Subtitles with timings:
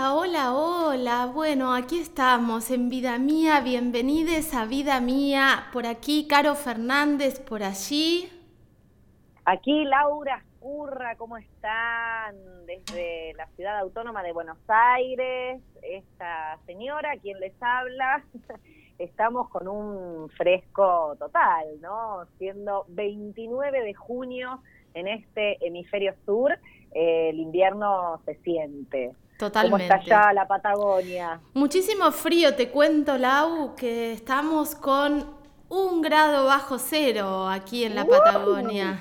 [0.00, 1.26] Hola, hola.
[1.26, 3.60] Bueno, aquí estamos en Vida Mía.
[3.60, 5.66] Bienvenidos a Vida Mía.
[5.72, 8.28] Por aquí, Caro Fernández, por allí.
[9.44, 12.36] Aquí Laura Curra, ¿cómo están?
[12.64, 18.22] Desde la ciudad autónoma de Buenos Aires, esta señora, quien les habla,
[18.98, 22.24] estamos con un fresco total, ¿no?
[22.38, 24.62] Siendo 29 de junio
[24.94, 26.52] en este hemisferio sur,
[26.92, 29.12] eh, el invierno se siente.
[29.38, 29.86] Totalmente.
[29.86, 31.40] ¿Cómo está ya la Patagonia?
[31.54, 35.24] Muchísimo frío, te cuento, Lau, que estamos con
[35.68, 38.04] un grado bajo cero aquí en la.
[38.04, 39.00] Patagonia.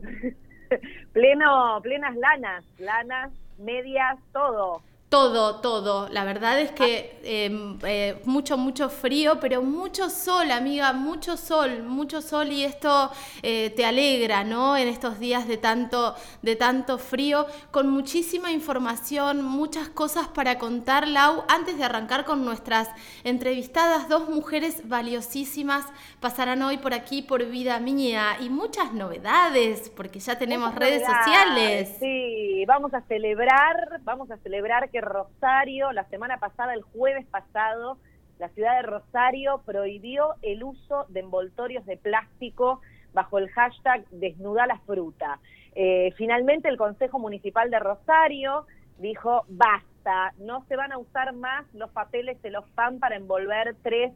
[1.12, 4.82] Pleno, plenas lanas, lanas, medias, todo.
[5.10, 6.08] Todo, todo.
[6.08, 11.82] La verdad es que eh, eh, mucho, mucho frío, pero mucho sol, amiga, mucho sol,
[11.82, 13.10] mucho sol y esto
[13.42, 14.76] eh, te alegra, ¿no?
[14.76, 21.08] En estos días de tanto, de tanto frío, con muchísima información, muchas cosas para contar,
[21.08, 21.42] Lau.
[21.48, 22.88] Antes de arrancar con nuestras
[23.24, 25.86] entrevistadas, dos mujeres valiosísimas
[26.20, 31.02] pasarán hoy por aquí por Vida Mía y muchas novedades, porque ya tenemos Muchas redes
[31.04, 31.96] sociales.
[31.98, 37.98] Sí, vamos a celebrar, vamos a celebrar que Rosario, la semana pasada, el jueves pasado,
[38.38, 42.80] la ciudad de Rosario prohibió el uso de envoltorios de plástico
[43.12, 45.38] bajo el hashtag Desnuda la fruta.
[45.74, 48.66] Eh, finalmente el Consejo Municipal de Rosario
[48.98, 54.12] dijo basta, no se van a usar más los papeles celofán para envolver tres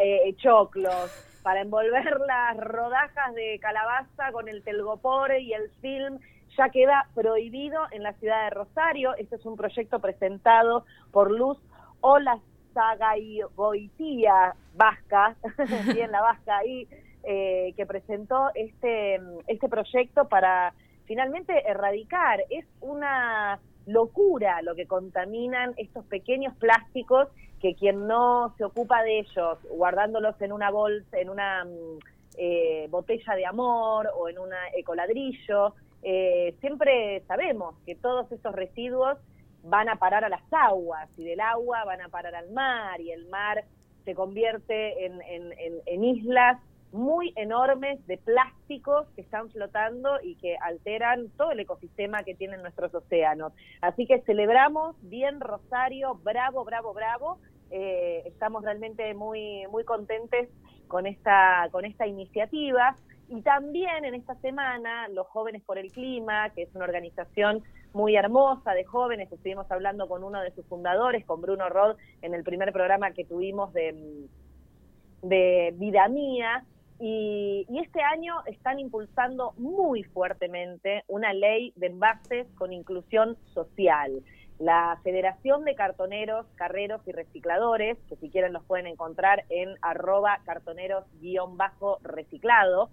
[0.00, 1.10] eh, choclos,
[1.42, 6.18] para envolver las rodajas de calabaza con el telgopor y el film
[6.58, 9.14] ya queda prohibido en la ciudad de Rosario.
[9.16, 11.56] Este es un proyecto presentado por Luz
[12.00, 15.36] Olazagaigoitía Vasca,
[15.94, 16.88] bien la Vasca ahí,
[17.22, 20.74] eh, que presentó este, este proyecto para
[21.04, 22.40] finalmente erradicar.
[22.50, 27.28] Es una locura lo que contaminan estos pequeños plásticos
[27.60, 31.98] que quien no se ocupa de ellos, guardándolos en una bolsa, en una mm,
[32.36, 39.18] eh, botella de amor o en un ecoladrillo, eh, siempre sabemos que todos estos residuos
[39.62, 43.10] van a parar a las aguas y del agua van a parar al mar y
[43.12, 43.64] el mar
[44.04, 46.58] se convierte en, en- en- en islas
[46.92, 52.62] muy enormes de plásticos que están flotando y que alteran todo el ecosistema que tienen
[52.62, 53.52] nuestros océanos.
[53.82, 57.38] Así que celebramos bien Rosario, bravo, bravo, bravo.
[57.70, 60.48] Eh, estamos realmente muy, muy contentes
[60.86, 62.96] con esta, con esta iniciativa.
[63.28, 67.62] Y también en esta semana, los Jóvenes por el Clima, que es una organización
[67.92, 72.34] muy hermosa de jóvenes, estuvimos hablando con uno de sus fundadores, con Bruno Rod, en
[72.34, 74.28] el primer programa que tuvimos de,
[75.22, 76.64] de Vida Mía,
[77.00, 84.24] y, este año están impulsando muy fuertemente una ley de envases con inclusión social.
[84.58, 90.40] La Federación de Cartoneros, Carreros y Recicladores, que si quieren los pueden encontrar en arroba
[90.44, 92.90] cartoneros-reciclado,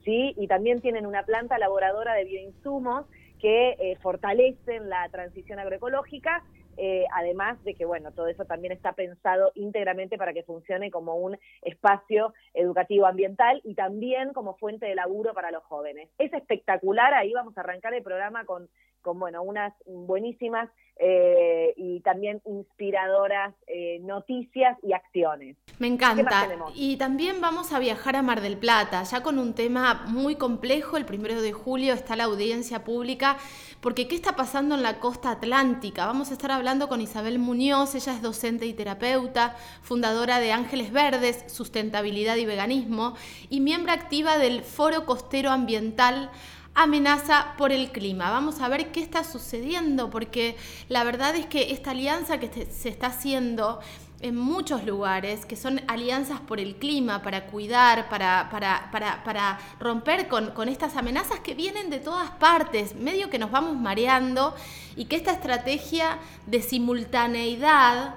[0.09, 3.07] Y también tienen una planta elaboradora de bioinsumos
[3.41, 6.45] que eh, fortalecen la transición agroecológica,
[6.77, 11.17] eh, además de que, bueno, todo eso también está pensado íntegramente para que funcione como
[11.17, 16.11] un espacio educativo ambiental y también como fuente de laburo para los jóvenes.
[16.19, 18.69] Es espectacular, ahí vamos a arrancar el programa con,
[19.07, 20.69] con bueno, unas buenísimas
[20.99, 25.57] eh, y también inspiradoras eh, noticias y acciones.
[25.79, 26.49] Me encanta.
[26.75, 30.97] Y también vamos a viajar a Mar del Plata, ya con un tema muy complejo.
[30.97, 33.37] El primero de julio está la audiencia pública,
[33.81, 36.07] porque ¿qué está pasando en la costa atlántica?
[36.07, 40.91] Vamos a estar hablando con Isabel Muñoz, ella es docente y terapeuta, fundadora de Ángeles
[40.93, 43.15] Verdes, Sustentabilidad y Veganismo,
[43.51, 46.31] y miembro activa del Foro Costero Ambiental
[46.77, 48.31] amenaza por el clima.
[48.31, 50.57] Vamos a ver qué está sucediendo, porque
[50.89, 53.81] la verdad es que esta alianza que se está haciendo
[54.21, 59.59] en muchos lugares, que son alianzas por el clima, para cuidar, para, para, para, para
[59.81, 64.55] romper con, con, estas amenazas que vienen de todas partes, medio que nos vamos mareando,
[64.97, 68.15] y que esta estrategia de simultaneidad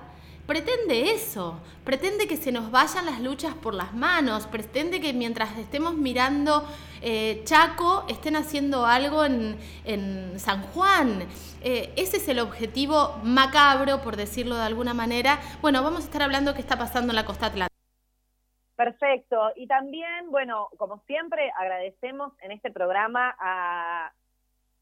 [0.50, 5.56] pretende eso, pretende que se nos vayan las luchas por las manos, pretende que mientras
[5.60, 6.64] estemos mirando
[7.04, 11.22] eh, Chaco estén haciendo algo en, San Juan.
[11.62, 15.38] Eh, ese es el objetivo macabro, por decirlo de alguna manera.
[15.62, 17.70] Bueno, vamos a estar hablando qué está pasando en la costa atlántica.
[18.76, 19.52] Perfecto.
[19.56, 24.12] Y también, bueno, como siempre, agradecemos en este programa a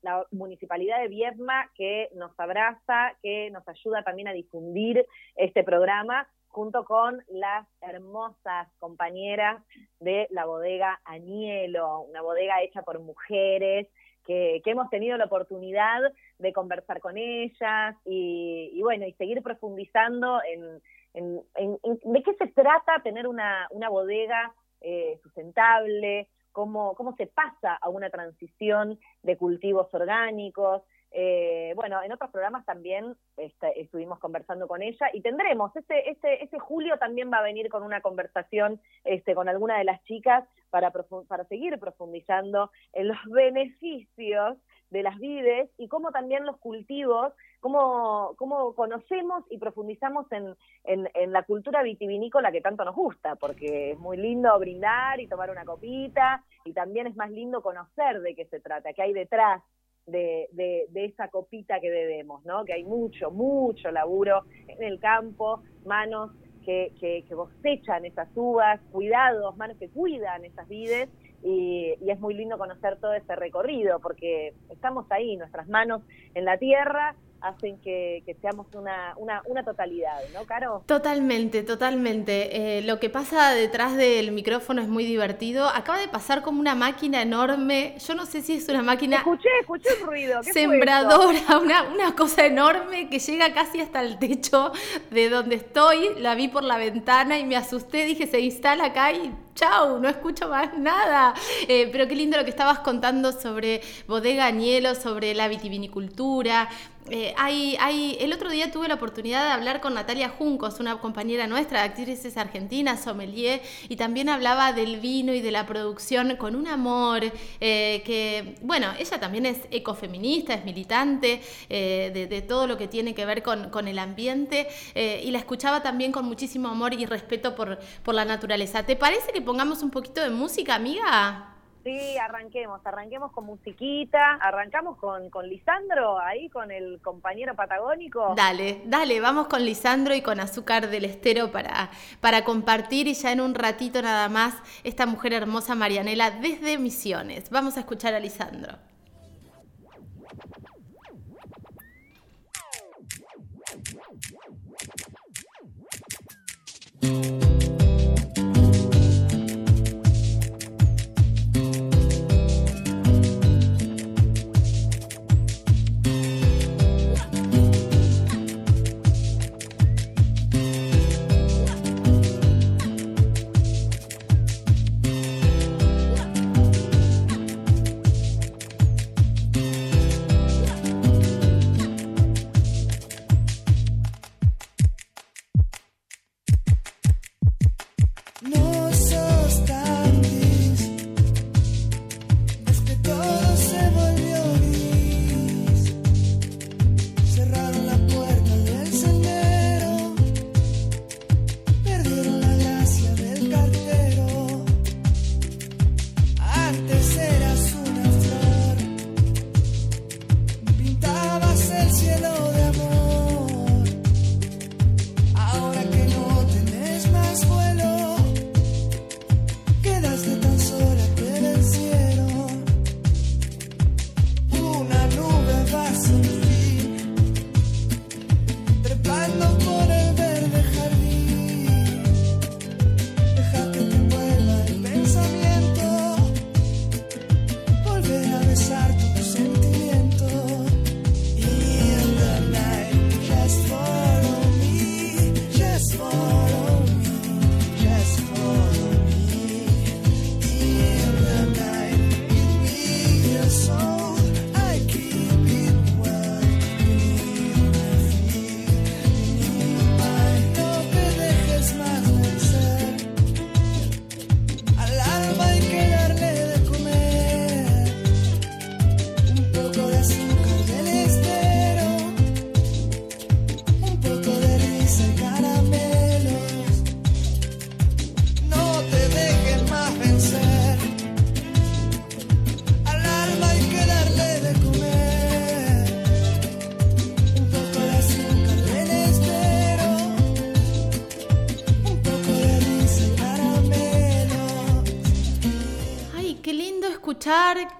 [0.07, 5.05] la Municipalidad de Viedma que nos abraza, que nos ayuda también a difundir
[5.35, 9.61] este programa junto con las hermosas compañeras
[9.99, 13.87] de la bodega Anielo, una bodega hecha por mujeres,
[14.25, 15.99] que, hemos tenido la oportunidad
[16.39, 20.81] de conversar con ellas y, bueno, y seguir profundizando en,
[21.13, 28.09] de qué se trata tener una, bodega eh, sustentable, cómo, cómo se pasa a una
[28.09, 35.07] transición de cultivos orgánicos, eh, bueno, en otros programas también este, estuvimos conversando con ella
[35.13, 39.47] y tendremos, este, este, este julio también va a venir con una conversación este, con
[39.47, 44.57] alguna de las chicas para, para seguir profundizando en los beneficios
[44.89, 51.09] de las vides y cómo también los cultivos, cómo, cómo conocemos y profundizamos en, en,
[51.13, 55.49] en, la cultura vitivinícola que tanto nos gusta, porque es muy lindo brindar y tomar
[55.49, 59.61] una copita y también es más lindo conocer de qué se trata, qué hay detrás
[60.07, 62.63] de, de, esa copita que bebemos, ¿no?
[62.65, 66.31] Que hay mucho, mucho laburo en el campo, manos
[66.65, 71.09] que, que, cosechan esas uvas, cuidados, manos que cuidan esas vides
[71.43, 76.01] y, y, es muy lindo conocer todo ese recorrido porque estamos ahí, nuestras manos
[76.33, 80.83] en la tierra hacen que, seamos una, una, una, totalidad, ¿no, Caro?
[80.85, 82.77] Totalmente, totalmente.
[82.77, 85.67] Eh, lo que pasa detrás del micrófono es muy divertido.
[85.67, 87.95] Acaba de pasar como una máquina enorme.
[88.05, 89.17] Yo no sé si es una máquina.
[89.17, 90.43] Escuché, escuché un ruido.
[90.43, 94.71] sembradora, Una, una cosa enorme que llega casi hasta el techo
[95.11, 96.15] de donde estoy.
[96.19, 98.05] La vi por la ventana y me asusté.
[98.05, 101.33] Dije, se instala acá y chau, no escucho más nada.
[101.67, 106.69] Eh, pero qué lindo lo que estabas contando sobre Bodega Añelo, sobre la vitivinicultura,
[107.09, 110.99] eh, hay, hay, el otro día tuve la oportunidad de hablar con Natalia Juncos, una
[110.99, 116.55] compañera nuestra, actrices argentina, sommelier, y también hablaba del vino y de la producción con
[116.55, 117.23] un amor,
[117.61, 123.15] eh, que, bueno, ella también es ecofeminista, es militante eh, de, todo lo que tiene
[123.15, 127.55] que ver con, con el ambiente, y la escuchaba también con muchísimo amor y respeto
[127.55, 128.83] por la naturaleza.
[128.83, 131.56] ¿Te parece que pongamos un poquito de música, amiga?
[131.87, 138.33] Sí, arranquemos, arranquemos con musiquita, arrancamos con, con Lisandro, ahí con el compañero patagónico.
[138.35, 141.89] Dale, dale, vamos con Lisandro y con Azúcar del Estero para,
[142.19, 147.49] para compartir y ya en un ratito nada más esta mujer hermosa Marianela desde Misiones.
[147.51, 148.79] Vamos a escuchar a Lisandro.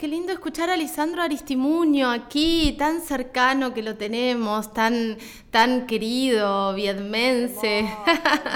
[0.08, 5.18] Qué lindo escuchar a Lisandro Aristimuño aquí, tan cercano que lo tenemos, tan,
[5.52, 7.84] tan querido, vietmense.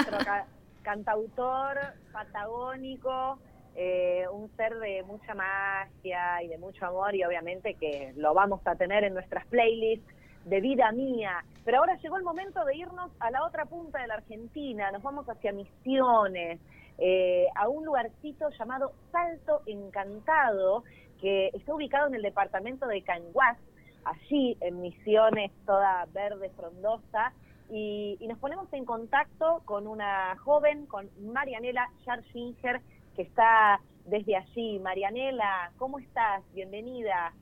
[0.82, 1.78] cantautor
[2.10, 3.38] patagónico,
[3.74, 8.62] eh, un ser de mucha magia y de mucho amor y obviamente que lo vamos
[8.64, 10.10] a tener en nuestras playlists
[10.46, 11.44] de vida mía.
[11.66, 15.02] Pero ahora llegó el momento de irnos a la otra punta de la Argentina, nos
[15.02, 16.60] vamos hacia Misiones.
[16.98, 20.84] Eh, a un lugarcito llamado Salto Encantado,
[21.22, 23.56] que está ubicado en el departamento de Canguas,
[24.04, 27.32] allí en Misiones, toda verde, frondosa,
[27.70, 32.82] y, nos ponemos en contacto con una joven, con Marianela Scharfinger,
[33.16, 34.78] que está desde allí.
[34.80, 36.42] Marianela, ¿cómo estás?
[36.52, 37.32] Bienvenida.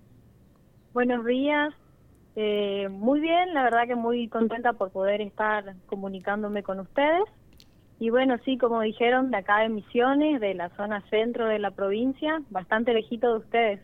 [0.92, 1.74] Buenos días.
[2.36, 7.24] Eh, muy bien, la verdad que muy contenta por poder estar comunicándome con ustedes.
[8.00, 11.70] Y bueno, sí, como dijeron, de acá de Misiones, de la zona centro de la
[11.70, 13.80] provincia, bastante lejito de ustedes.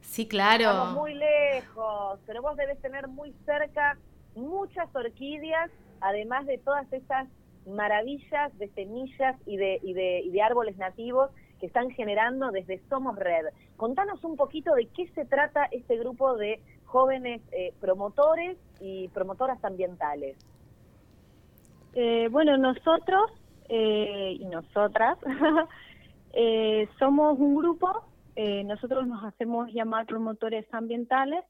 [0.00, 0.64] Sí, claro.
[0.64, 3.96] Estamos muy lejos, pero vos debes tener muy cerca
[4.34, 7.28] muchas orquídeas, además de todas esas
[7.64, 12.80] maravillas de semillas y de, y de, y de árboles nativos que están generando desde
[12.88, 13.46] Somos Red.
[13.76, 19.62] Contanos un poquito de qué se trata este grupo de jóvenes eh, promotores y promotoras
[19.64, 20.36] ambientales.
[21.92, 23.30] Eh, bueno, nosotros
[23.70, 25.16] eh, y nosotras.
[26.34, 28.04] eh, somos un grupo,
[28.36, 31.44] eh, nosotros nos hacemos llamar promotores ambientales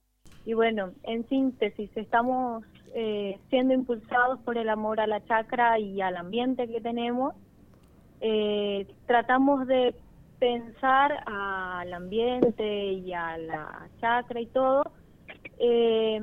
[0.44, 6.00] y bueno, en síntesis, estamos eh, siendo impulsados por el amor a la chacra y
[6.00, 7.34] al ambiente que tenemos
[8.20, 9.94] eh, tratamos de
[10.38, 14.84] pensar al ambiente y a la chacra y todo,
[15.58, 16.20] eh,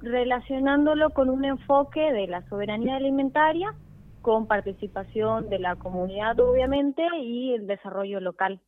[0.00, 3.74] relacionándolo con un enfoque de la soberanía alimentaria,
[4.22, 8.60] con participación de la comunidad obviamente y el desarrollo local.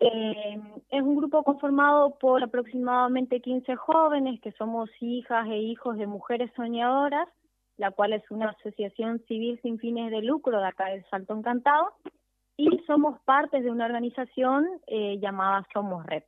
[0.00, 6.06] Eh, es un grupo conformado por aproximadamente 15 jóvenes que somos hijas e hijos de
[6.06, 7.28] mujeres soñadoras,
[7.76, 11.92] la cual es una asociación civil sin fines de lucro de acá del Salto Encantado,
[12.56, 16.22] y somos parte de una organización eh, llamada Somos Red.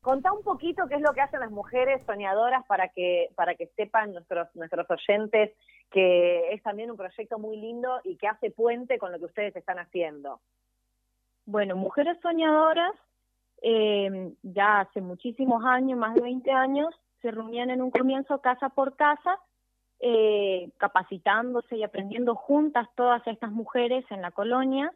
[0.00, 3.66] Contá un poquito qué es lo que hacen las mujeres soñadoras para que para que
[3.76, 5.52] sepan nuestros nuestros oyentes
[5.90, 9.56] que es también un proyecto muy lindo y que hace puente con lo que ustedes
[9.56, 10.40] están haciendo.
[11.46, 12.94] Bueno, Mujeres Soñadoras
[13.62, 18.68] eh, ya hace muchísimos años, más de 20 años, se reunían en un comienzo casa
[18.68, 19.40] por casa,
[20.00, 24.92] eh, capacitándose y aprendiendo juntas todas estas mujeres en la colonia.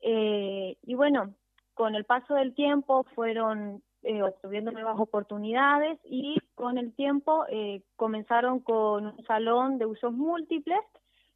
[0.00, 1.34] Eh, y bueno,
[1.74, 7.82] con el paso del tiempo fueron eh, obteniendo nuevas oportunidades y con el tiempo eh,
[7.96, 10.80] comenzaron con un salón de usos múltiples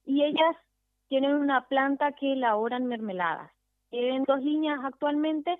[0.04, 0.56] y ellas
[1.08, 3.50] tienen una planta que elaboran mermeladas.
[3.90, 5.56] En dos líneas actualmente,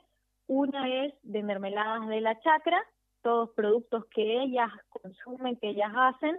[0.46, 2.82] una es de mermeladas de la chacra,
[3.22, 6.36] todos productos que ellas consumen, que ellas hacen,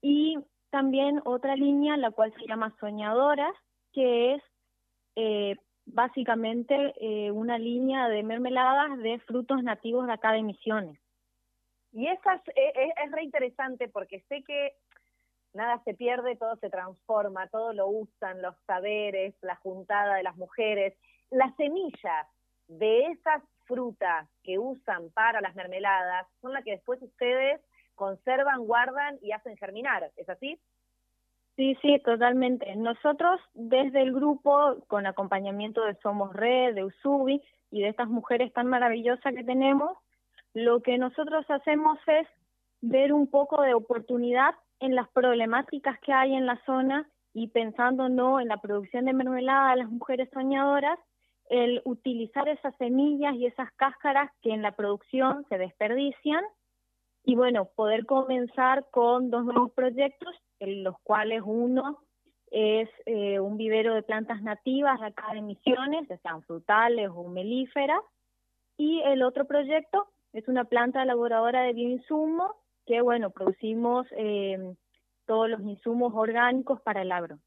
[0.00, 0.38] y
[0.70, 3.54] también otra línea, la cual se llama Soñadoras,
[3.92, 4.42] que es
[5.16, 10.98] eh, básicamente eh, una línea de mermeladas de frutos nativos de acá de Misiones.
[11.92, 14.74] Y esa es, e, es, re interesante porque sé que
[15.54, 20.36] nada se pierde, todo se transforma, todo lo usan, los saberes, la juntada de las
[20.36, 20.94] mujeres,
[21.30, 22.26] las semillas
[22.68, 27.60] de esas frutas que usan para las mermeladas son las que después ustedes
[27.94, 30.60] conservan, guardan y hacen germinar, ¿es así?
[31.56, 32.76] Sí, sí, totalmente.
[32.76, 38.52] Nosotros desde el grupo, con acompañamiento de Somos Red, de Usubi y de estas mujeres
[38.52, 39.96] tan maravillosas que tenemos,
[40.52, 42.28] lo que nosotros hacemos es
[42.82, 48.10] ver un poco de oportunidad en las problemáticas que hay en la zona y pensando
[48.10, 50.98] no en la producción de mermelada de las mujeres soñadoras,
[51.48, 56.44] el utilizar esas semillas y esas cáscaras que en la producción se desperdician
[57.24, 61.98] y bueno, poder comenzar con dos nuevos proyectos los cuales uno
[62.50, 68.00] es eh, un vivero de plantas nativas acá de Misiones, sean frutales o melíferas,
[68.76, 72.52] y el otro proyecto es una planta elaboradora de bioinsumos
[72.84, 74.74] que, bueno, producimos eh,
[75.26, 77.38] todos los insumos orgánicos para el agro.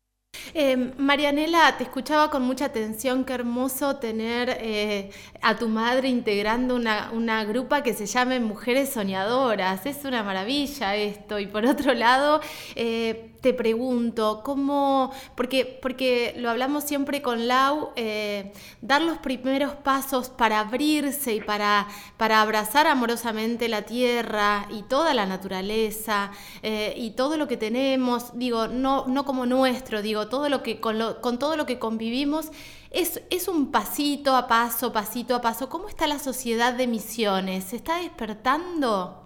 [0.53, 6.75] Eh, Marianela, te escuchaba con mucha atención, qué hermoso tener eh, a tu madre integrando
[6.75, 11.39] una, una, grupa que se llame Mujeres Soñadoras, es una maravilla esto.
[11.39, 12.41] Y por otro lado,
[12.75, 19.75] eh, te pregunto, ¿cómo, porque, porque lo hablamos siempre con Lau, eh, dar los primeros
[19.75, 26.31] pasos para abrirse y para, para abrazar amorosamente la tierra y toda la naturaleza
[26.63, 30.79] eh, y todo lo que tenemos, digo, no, no como nuestro, digo, todo lo que,
[30.81, 32.51] con, lo, con todo lo que convivimos,
[32.91, 35.69] es, es un pasito a paso, pasito a paso.
[35.69, 37.65] ¿Cómo está la sociedad de misiones?
[37.65, 39.25] ¿Se está despertando?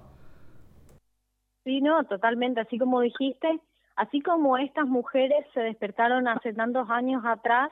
[1.65, 3.59] Sí, no, totalmente, así como dijiste
[3.95, 7.71] Así como estas mujeres se despertaron hace tantos años atrás,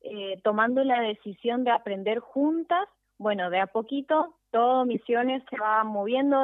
[0.00, 5.84] eh, tomando la decisión de aprender juntas, bueno, de a poquito, todo Misiones se va
[5.84, 6.42] moviendo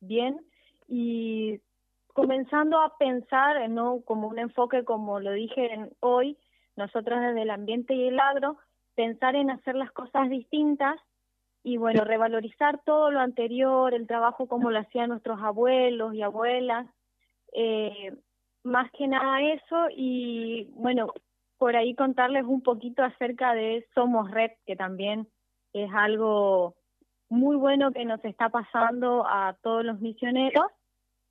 [0.00, 0.40] bien
[0.86, 1.60] y
[2.12, 6.36] comenzando a pensar, no como un enfoque, como lo dije hoy,
[6.76, 8.58] nosotros desde el ambiente y el agro,
[8.94, 10.96] pensar en hacer las cosas distintas
[11.62, 16.86] y bueno, revalorizar todo lo anterior, el trabajo como lo hacían nuestros abuelos y abuelas,
[17.52, 18.16] eh,
[18.62, 21.12] más que nada eso y bueno,
[21.58, 25.28] por ahí contarles un poquito acerca de Somos Red, que también
[25.72, 26.74] es algo
[27.28, 30.66] muy bueno que nos está pasando a todos los misioneros.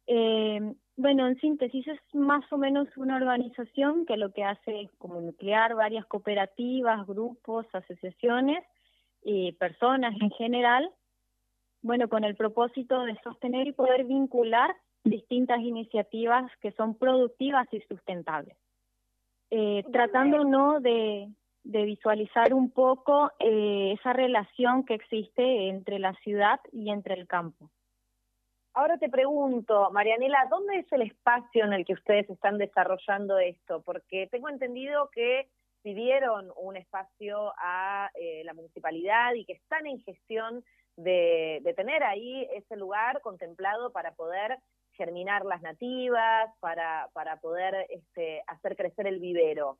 [0.08, 4.92] Eh, bueno, en síntesis es más o menos una organización que lo que hace es
[4.98, 8.64] como nuclear varias cooperativas, grupos, asociaciones
[9.24, 10.90] y personas en general,
[11.82, 17.82] bueno, con el propósito de sostener y poder vincular distintas iniciativas que son productivas y
[17.82, 18.58] sustentables.
[19.52, 20.80] Eh, tratando ¿no?
[20.80, 21.30] de,
[21.64, 27.70] visualizar un poco eh, esa relación que existe entre la ciudad y entre el campo.
[28.74, 33.82] Ahora te pregunto, Marianela, ¿dónde es el espacio en el que ustedes están desarrollando esto?
[33.82, 35.50] Porque tengo entendido que
[35.82, 40.64] pidieron un espacio a eh, la municipalidad y que están en gestión
[40.96, 44.60] de, de, tener ahí ese lugar contemplado para poder
[45.00, 49.78] germinar las nativas, para, para poder este, hacer crecer el vivero.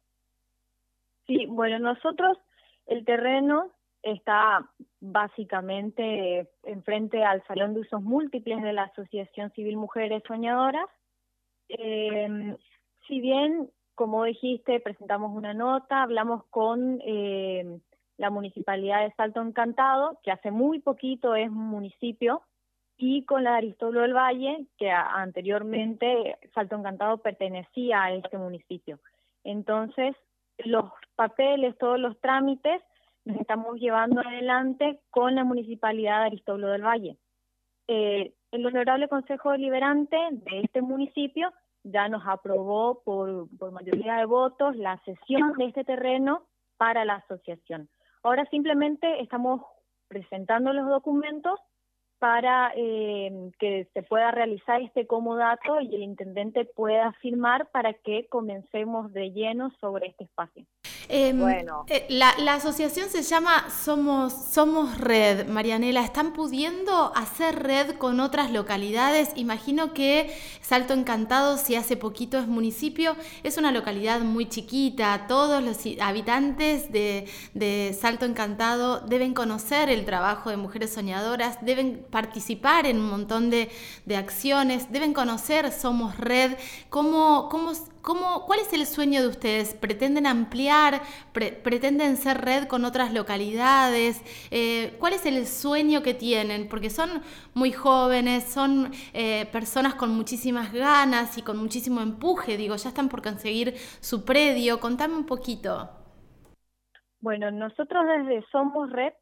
[1.28, 2.38] Sí, bueno, nosotros
[2.86, 3.70] el terreno
[4.02, 4.66] está
[5.02, 10.88] básicamente enfrente al Salón de Usos Múltiples de la Asociación Civil Mujeres Soñadoras.
[11.68, 12.56] Eh,
[13.08, 17.80] si bien, como dijiste, presentamos una nota, hablamos con eh,
[18.16, 22.42] la Municipalidad de Salto Encantado, que hace muy poquito es un municipio,
[23.02, 29.00] y con la de Aristóbulo del Valle, que anteriormente Salto Encantado pertenecía a este municipio.
[29.46, 30.18] Entonces,
[30.58, 32.82] los papeles, todos los trámites,
[33.24, 37.16] nos estamos llevando adelante con la Municipalidad de Aristóbulo del Valle.
[37.88, 44.26] Eh, el Honorable Consejo Deliberante de este municipio ya nos aprobó por, por mayoría de
[44.26, 46.44] votos la cesión de este terreno
[46.76, 47.88] para la asociación.
[48.24, 49.62] Ahora simplemente estamos
[50.10, 51.62] presentando los documentos
[52.20, 58.28] para eh, que se pueda realizar este comodato y el intendente pueda firmar para que
[58.28, 60.66] comencemos de lleno sobre este espacio.
[61.12, 61.86] Em, bueno.
[61.88, 66.04] Eh, la, asociación se llama Somos, Somos Red, Marianela.
[66.04, 69.32] ¿Están pudiendo hacer red con otras localidades?
[69.36, 75.26] Imagino que Salto Encantado, si hace poquito es municipio, es una localidad muy chiquita.
[75.28, 82.06] Todos los habitantes de, de Salto Encantado deben conocer el trabajo de mujeres soñadoras, deben
[82.12, 83.70] participar en un montón de,
[84.06, 86.56] de acciones, deben conocer Somos Red.
[86.92, 89.74] ¿Cómo, cómo ¿Cómo, ¿Cuál es el sueño de ustedes?
[89.74, 91.02] ¿Pretenden ampliar?
[91.34, 94.22] ¿Pretenden ser red con otras localidades?
[94.52, 96.70] Eh, ¿Cuál es el sueño que tienen?
[96.70, 97.22] Porque son
[97.54, 102.58] muy jóvenes, son eh, personas con muchísimas ganas y con muchísimo empuje.
[102.58, 104.80] Digo, ya están por conseguir su predio.
[104.80, 105.90] Contame un poquito.
[107.20, 109.14] Bueno, nosotros desde Somos Red,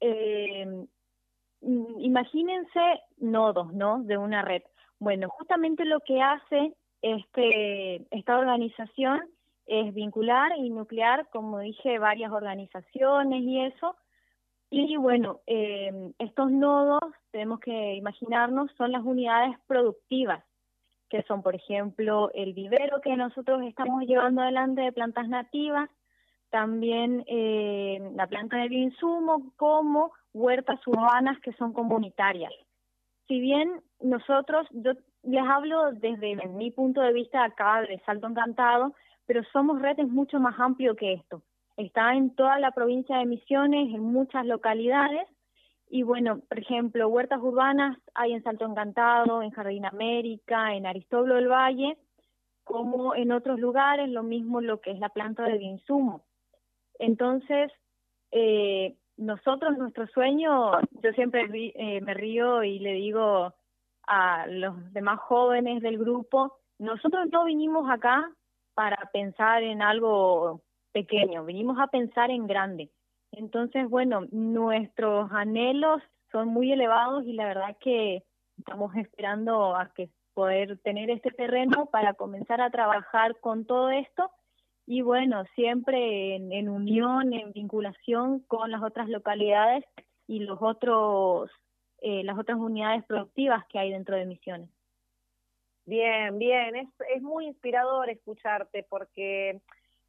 [0.00, 0.86] eh,
[1.98, 2.80] imagínense
[3.18, 4.02] nodos, ¿no?
[4.04, 4.62] De una red.
[5.00, 9.20] Bueno, justamente lo que hace este, esta organización
[9.66, 13.94] es vincular y nuclear, como dije, varias organizaciones y eso.
[14.70, 20.42] Y bueno, eh, estos nodos, tenemos que imaginarnos, son las unidades productivas,
[21.10, 25.90] que son, por ejemplo, el vivero que nosotros estamos llevando adelante de plantas nativas,
[26.48, 32.52] también eh, la planta de bioinsumo, como huertas urbanas que son comunitarias.
[33.28, 34.92] Si bien nosotros, yo
[35.26, 38.94] les hablo desde mi punto de vista acá de Salto Encantado,
[39.26, 41.42] pero Somos Red es mucho más amplio que esto.
[41.76, 45.26] Está en toda la provincia de Misiones, en muchas localidades,
[45.88, 51.36] y bueno, por ejemplo, huertas urbanas hay en Salto Encantado, en Jardín América, en Aristóbulo
[51.36, 51.96] del Valle,
[52.64, 56.24] como en otros lugares, lo mismo lo que es la planta de insumo.
[56.98, 57.70] Entonces,
[58.30, 63.54] eh, nosotros, nuestro sueño, yo siempre eh, me río y le digo
[64.06, 68.30] a los demás jóvenes del grupo, nosotros no vinimos acá
[68.74, 70.62] para pensar en algo
[70.92, 72.90] pequeño, vinimos a pensar en grande.
[73.32, 78.22] Entonces, bueno, nuestros anhelos son muy elevados y la verdad que
[78.58, 84.30] estamos esperando a que poder tener este terreno para comenzar a trabajar con todo esto
[84.86, 89.84] y bueno, siempre en, en unión, en vinculación con las otras localidades
[90.26, 91.50] y los otros
[92.06, 94.68] eh, las otras unidades productivas que hay dentro de Misiones.
[95.86, 99.62] Bien, bien, es, es muy inspirador escucharte porque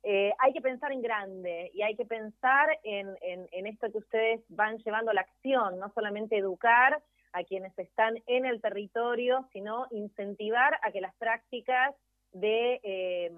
[0.03, 4.41] eh, hay que pensar en grande y hay que pensar en, en, esto que ustedes
[4.49, 9.88] van llevando a la acción, no solamente educar a quienes están en el territorio, sino
[9.91, 11.95] incentivar a que las prácticas
[12.34, 13.31] de, eh,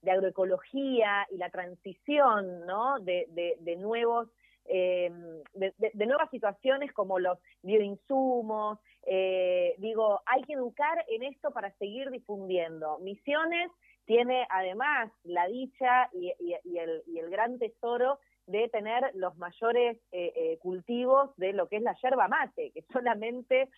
[0.00, 3.00] de agroecología y la transición ¿no?
[3.00, 4.30] de, de, de nuevos
[4.66, 5.10] eh,
[5.54, 8.78] de, nuevas situaciones como los bioinsumos.
[9.04, 12.98] Eh, digo, hay que educar en esto para seguir difundiendo.
[12.98, 13.70] Misiones
[14.04, 20.32] tiene además la dicha y, el, y el, gran tesoro de tener los mayores eh,
[20.34, 23.68] eh, cultivos de lo que es la yerba mate, que solamente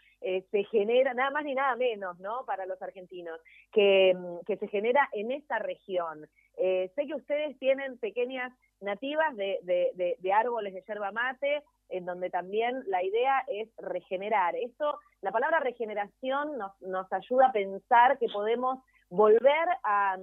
[0.50, 2.46] se genera, nada más ni nada menos, ¿no?
[2.46, 3.38] Para los argentinos,
[3.70, 4.16] que,
[4.46, 6.26] que se genera en esta región.
[6.56, 8.50] sé que ustedes tienen pequeñas
[8.84, 14.54] nativas de, árboles de yerba mate, en donde también la idea es regenerar.
[14.56, 18.78] Eso, la palabra regeneración nos, nos ayuda a pensar que podemos
[19.10, 20.16] volver a,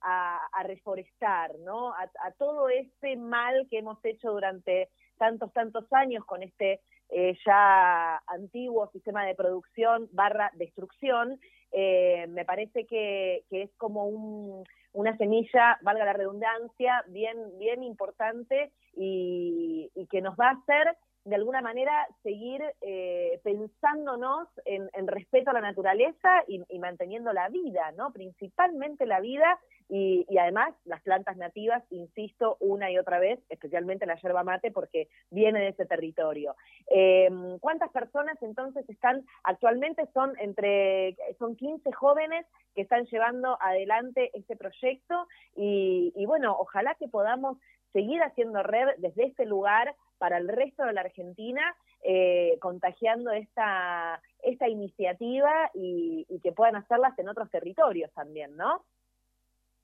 [0.00, 1.92] a, reforestar, ¿no?
[1.94, 8.22] A, todo ese mal que hemos hecho durante tantos, tantos años con este eh, ya
[8.26, 11.40] antiguo sistema de producción barra destrucción,
[11.72, 18.72] eh, me parece que es como un, una semilla, valga la redundancia, bien, bien importante
[18.94, 20.96] y, que nos va a hacer
[21.28, 27.48] de alguna manera seguir eh, pensando basándonos en, respeto a la naturaleza y, manteniendo la
[27.48, 28.12] vida, ¿no?
[28.12, 34.16] Principalmente la vida y, además las plantas nativas, insisto una y otra vez, especialmente la
[34.16, 36.54] yerba mate porque viene de ese territorio.
[36.88, 40.06] Em, ¿Cuántas personas entonces están actualmente?
[40.12, 46.94] Son entre, son 15 jóvenes que están llevando adelante este proyecto y, y bueno, ojalá
[46.94, 47.58] que podamos
[47.92, 51.62] seguir haciendo red desde este lugar para el resto de la Argentina,
[52.02, 58.84] eh, contagiando esta, esta iniciativa y, que puedan hacerlas en otros territorios también, ¿no?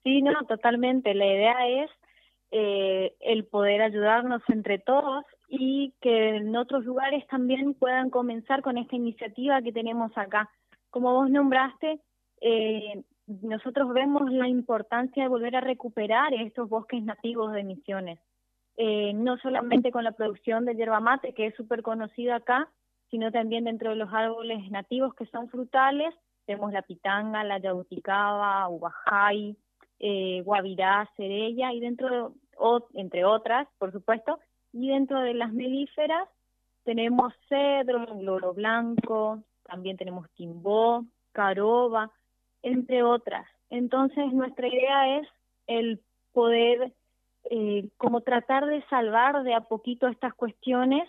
[0.02, 1.14] Sí, no, totalmente.
[1.14, 1.90] La idea es
[2.50, 8.78] eh, el poder ayudarnos entre todos y que en otros lugares también puedan comenzar con
[8.78, 10.50] esta iniciativa que tenemos acá.
[10.90, 12.00] Como vos nombraste,
[12.40, 18.18] eh, nosotros vemos la importancia de volver a recuperar estos bosques nativos de Misiones.
[18.76, 22.68] Eh, no solamente con la producción de yerba mate, que es súper conocida acá,
[23.10, 26.12] sino también dentro de los árboles nativos que son frutales,
[26.44, 29.56] tenemos la pitanga, la yauticaba, ubajay,
[30.00, 32.34] eh, guavirá, cerella, y dentro,
[32.94, 34.40] entre otras, por supuesto,
[34.72, 36.28] y dentro de las melíferas
[36.82, 42.10] tenemos cedro, loro blanco, también tenemos timbó, caroba,
[42.64, 43.46] entre otras.
[43.70, 45.28] Entonces, nuestra idea es
[45.66, 46.00] el
[46.32, 46.92] poder
[47.50, 51.08] eh, como tratar de salvar de a poquito estas cuestiones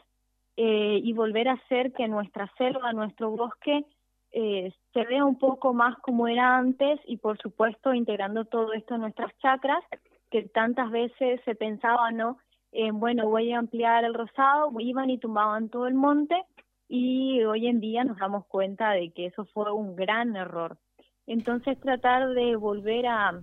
[0.58, 3.86] eh, y volver a hacer que nuestra selva, nuestro bosque,
[4.34, 8.96] eh, se vea un poco más como era antes y por supuesto integrando todo esto
[8.96, 9.82] en nuestras chacras,
[10.30, 12.38] que tantas veces se pensaba, ¿no?
[12.92, 16.36] bueno, voy a ampliar el rosado, iban y tumbaban todo el monte
[16.90, 20.78] y hoy en día nos damos cuenta de que eso fue un gran error.
[21.28, 23.42] Entonces tratar de volver a,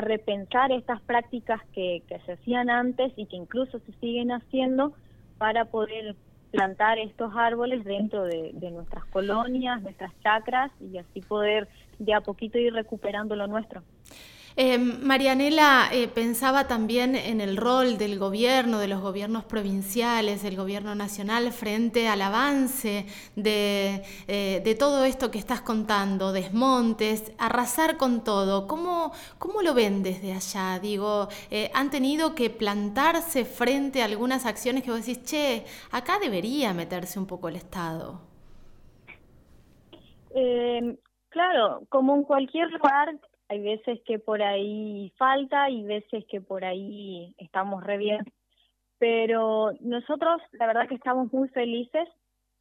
[0.00, 4.94] repensar estas prácticas que, que se hacían antes y que incluso se siguen haciendo
[5.36, 6.16] para poder
[6.50, 12.20] plantar estos árboles dentro de, de, nuestras colonias, nuestras chacras y así poder de a
[12.20, 13.82] poquito ir recuperando lo nuestro.
[14.56, 20.56] Eh, Marianela eh, pensaba también en el rol del gobierno, de los gobiernos provinciales, del
[20.56, 27.96] gobierno nacional frente al avance de, eh, de todo esto que estás contando, desmontes, arrasar
[27.96, 28.66] con todo.
[28.66, 30.78] ¿Cómo, cómo lo ven desde allá?
[30.78, 31.28] Digo,
[31.74, 37.18] ¿han tenido que plantarse frente a algunas acciones que vos decís, che, acá debería meterse
[37.18, 38.20] un poco el Estado?
[41.28, 43.18] claro, como en cualquier lugar
[43.52, 48.24] hay veces que por ahí falta y veces que por ahí estamos re bien.
[48.98, 52.08] Pero nosotros la verdad que estamos muy felices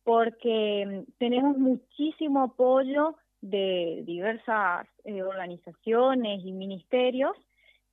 [0.04, 7.38] porque tenemos muchísimo apoyo de diversas eh, organizaciones y ministerios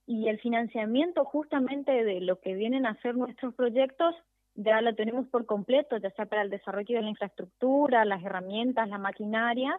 [0.04, 4.14] y el financiamiento justamente de lo que vienen a ser nuestros proyectos
[4.56, 8.88] ya lo tenemos por completo, ya sea para el desarrollo de la infraestructura, las herramientas,
[8.88, 9.78] la maquinaria,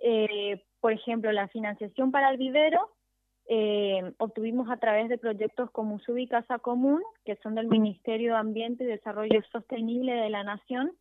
[0.00, 2.90] eh, por ejemplo, la financiación para el vivero
[3.50, 8.38] eh, obtuvimos a través de proyectos como Subi Casa Común, que son del Ministerio de
[8.38, 10.92] Ambiente y Desarrollo Sostenible de la Nación.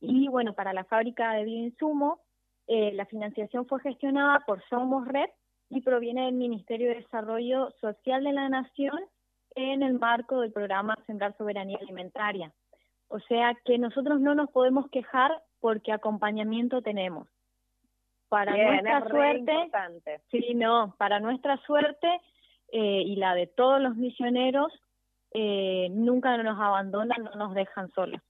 [0.00, 2.20] Y bueno, para la fábrica de bioinsumo,
[2.66, 5.30] eh, la financiación fue gestionada por Somos Red
[5.70, 8.98] y proviene del Ministerio de Desarrollo Social de la Nación
[9.54, 12.52] en el marco del programa Sembrar Soberanía Alimentaria.
[13.08, 17.28] O sea que nosotros no nos podemos quejar porque acompañamiento tenemos
[18.28, 19.70] para nuestra suerte,
[20.30, 22.08] sí, no, para nuestra suerte
[22.70, 24.72] eh, y la de todos los misioneros,
[25.32, 28.20] eh, nunca nos abandonan, no nos dejan solos.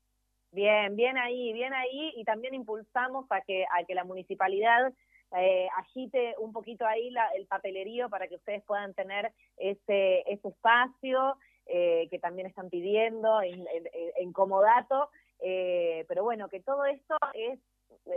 [0.52, 4.92] Bien, bien ahí, bien ahí, y también impulsamos a que, a que la municipalidad
[5.37, 10.48] eh, agite un poquito ahí la, el papelerío para que ustedes puedan tener ese, ese
[10.48, 17.16] espacio eh, que también están pidiendo en, en, en comodato, pero bueno, que todo esto
[17.34, 17.61] es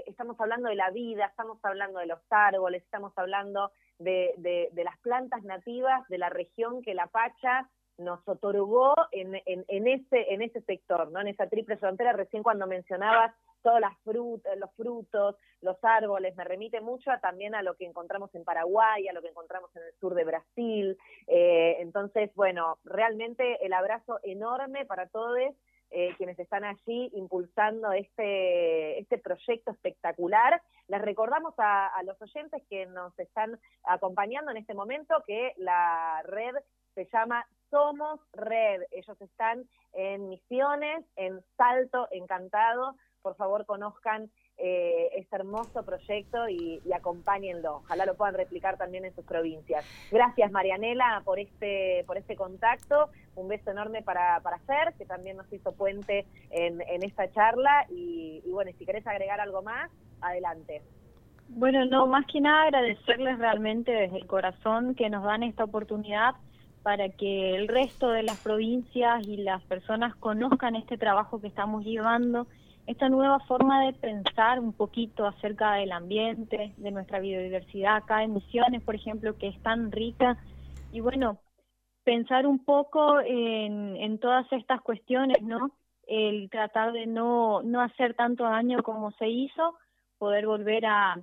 [0.05, 4.97] estamos hablando de la vida, estamos hablando de los árboles, estamos hablando de, de, las
[4.99, 10.61] plantas nativas de la región que la Pacha nos otorgó en, en, ese, en ese
[10.61, 11.19] sector, ¿no?
[11.19, 13.93] en esa triple frontera, recién cuando mencionabas todas las
[14.57, 19.13] los frutos, los árboles, me remite mucho también a lo que encontramos en Paraguay, a
[19.13, 20.97] lo que encontramos en el sur de Brasil.
[21.27, 25.37] Eh, entonces, bueno, realmente el abrazo enorme para todos
[25.91, 30.61] eh, quienes están allí impulsando este, este proyecto espectacular.
[30.87, 36.55] Les recordamos a, los oyentes que nos están acompañando en este momento que la red
[36.95, 38.83] se llama Somos Red.
[38.91, 42.95] Ellos están en Misiones, en Salto, encantado.
[43.21, 47.77] Por favor, conozcan eh, este hermoso proyecto y, acompáñenlo.
[47.77, 49.85] Ojalá lo puedan replicar también en sus provincias.
[50.11, 53.09] Gracias, Marianela, por este, por este contacto.
[53.35, 54.59] Un beso enorme para, para
[54.97, 57.85] que también nos hizo puente en, en esta charla.
[57.89, 59.89] Y, y bueno, si querés agregar algo más,
[60.21, 60.81] adelante.
[61.49, 66.35] Bueno, no, más que nada agradecerles realmente desde el corazón que nos dan esta oportunidad
[66.81, 71.83] para que el resto de las provincias y las personas conozcan este trabajo que estamos
[71.83, 72.47] llevando,
[72.87, 78.33] esta nueva forma de pensar un poquito acerca del ambiente, de nuestra biodiversidad acá en
[78.33, 80.37] Misiones, por ejemplo, que es tan rica.
[80.91, 81.37] Y bueno,
[82.03, 85.71] pensar un poco en, todas estas cuestiones, ¿no?
[86.07, 89.75] El tratar de no, no hacer tanto daño como se hizo,
[90.17, 91.17] poder volver a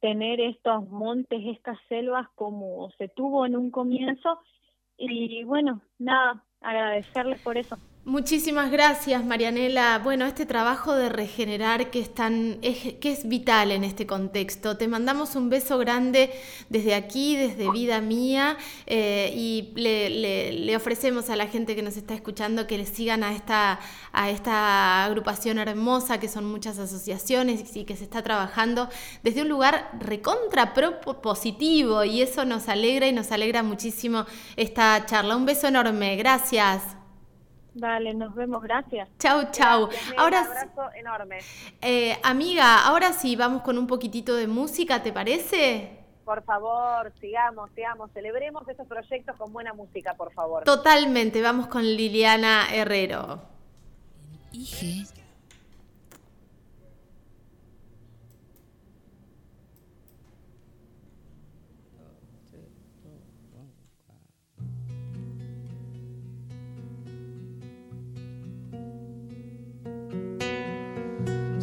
[0.00, 4.40] tener estos montes, estas selvas como se tuvo en un comienzo.
[4.96, 7.76] Y bueno, nada, agradecerles por eso.
[8.06, 10.00] Muchísimas gracias, Marianela.
[10.02, 14.78] Bueno, este trabajo de regenerar que es, tan, es, que es vital en este contexto.
[14.78, 16.32] Te mandamos un beso grande
[16.70, 22.14] desde aquí, desde Vida Mía, eh, y le, ofrecemos a la gente que nos está
[22.14, 23.78] escuchando que le sigan a esta,
[24.12, 28.88] a esta agrupación hermosa, que son muchas asociaciones y que se está trabajando
[29.22, 34.24] desde un lugar recontra positivo, y eso nos alegra y nos alegra muchísimo
[34.56, 35.36] esta charla.
[35.36, 36.16] Un beso enorme.
[36.16, 36.99] Gracias.
[37.74, 39.08] Dale, nos vemos, gracias.
[39.18, 39.86] Chau, chau.
[39.86, 41.38] Gracias, ahora, un abrazo enorme.
[41.80, 45.98] Eh, amiga, ahora sí vamos con un poquitito de música, ¿te parece?
[46.24, 50.64] Por favor, sigamos, sigamos, celebremos estos proyectos con buena música, por favor.
[50.64, 53.40] Totalmente, vamos con Liliana Herrero.
[54.52, 55.19] IG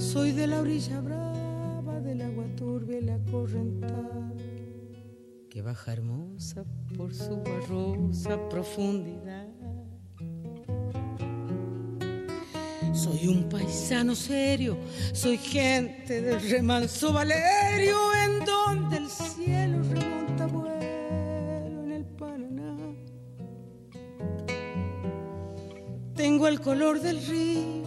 [0.08, 4.32] Soy de la orilla brava, del agua turbia y la correntada,
[5.50, 6.64] que baja hermosa
[6.96, 9.50] por su barrosa profundidad.
[12.94, 14.78] Soy un paisano serio,
[15.12, 22.78] soy gente del remanso Valerio, en donde el cielo remonta vuelo en el Paraná.
[26.16, 27.87] Tengo el color del río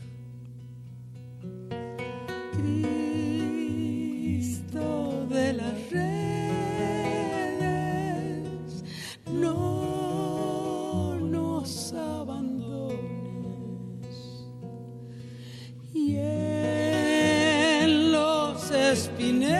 [18.91, 19.55] Espineles,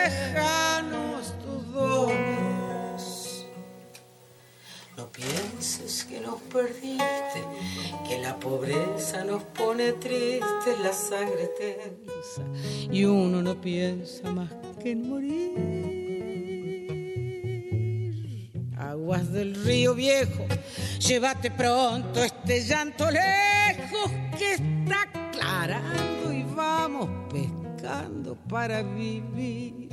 [0.00, 1.66] déjanos tus.
[4.96, 7.44] No pienses que nos perdiste,
[8.08, 12.42] que la pobreza nos pone tristes, la sangre tensa,
[12.90, 14.50] y uno no piensa más
[14.82, 15.99] que en morir.
[19.10, 20.46] Del río viejo,
[21.00, 29.88] llévate pronto este llanto lejos que está aclarando y vamos pescando para vivir.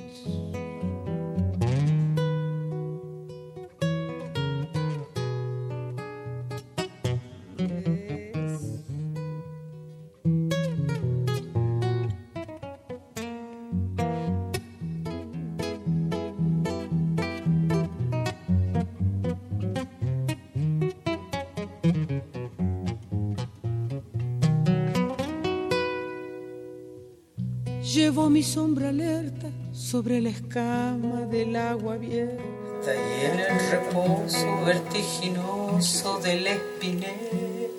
[28.58, 37.70] Sombra alerta sobre la escama del agua abierta y en el reposo vertiginoso del espinel.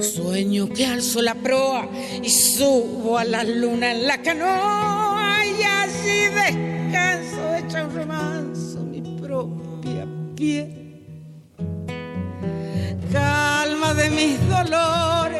[0.00, 1.88] Sueño que alzo la proa
[2.22, 9.00] y subo a la luna en la canoa y allí descanso hecha un remanso mi
[9.20, 11.02] propia piel.
[13.12, 15.39] Calma de mis dolores,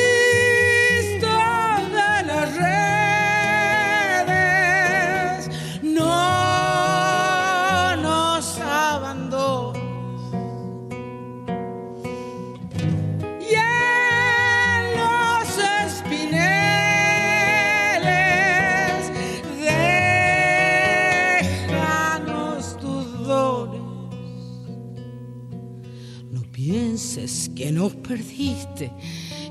[27.71, 28.91] Nos perdiste,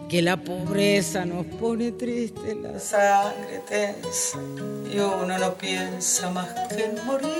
[0.08, 4.38] que la pobreza nos pone triste, la sangre tensa
[4.92, 7.30] y uno no piensa más que morir.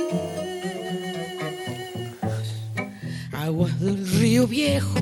[3.33, 4.99] Aguas del río viejo,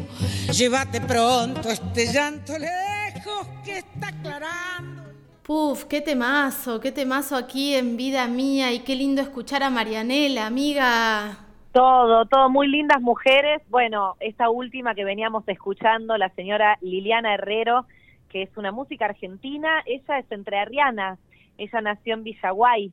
[0.52, 5.02] llévate pronto este llanto lejos que está aclarando.
[5.42, 10.46] Puf, qué temazo, qué temazo aquí en Vida Mía y qué lindo escuchar a Marianela,
[10.46, 11.47] amiga.
[11.72, 13.62] Todo, todo, muy lindas mujeres.
[13.68, 17.86] Bueno, esta última que veníamos escuchando, la señora Liliana Herrero,
[18.30, 21.18] que es una música argentina, ella es entrerriana,
[21.58, 22.92] ella nació en Villaguay.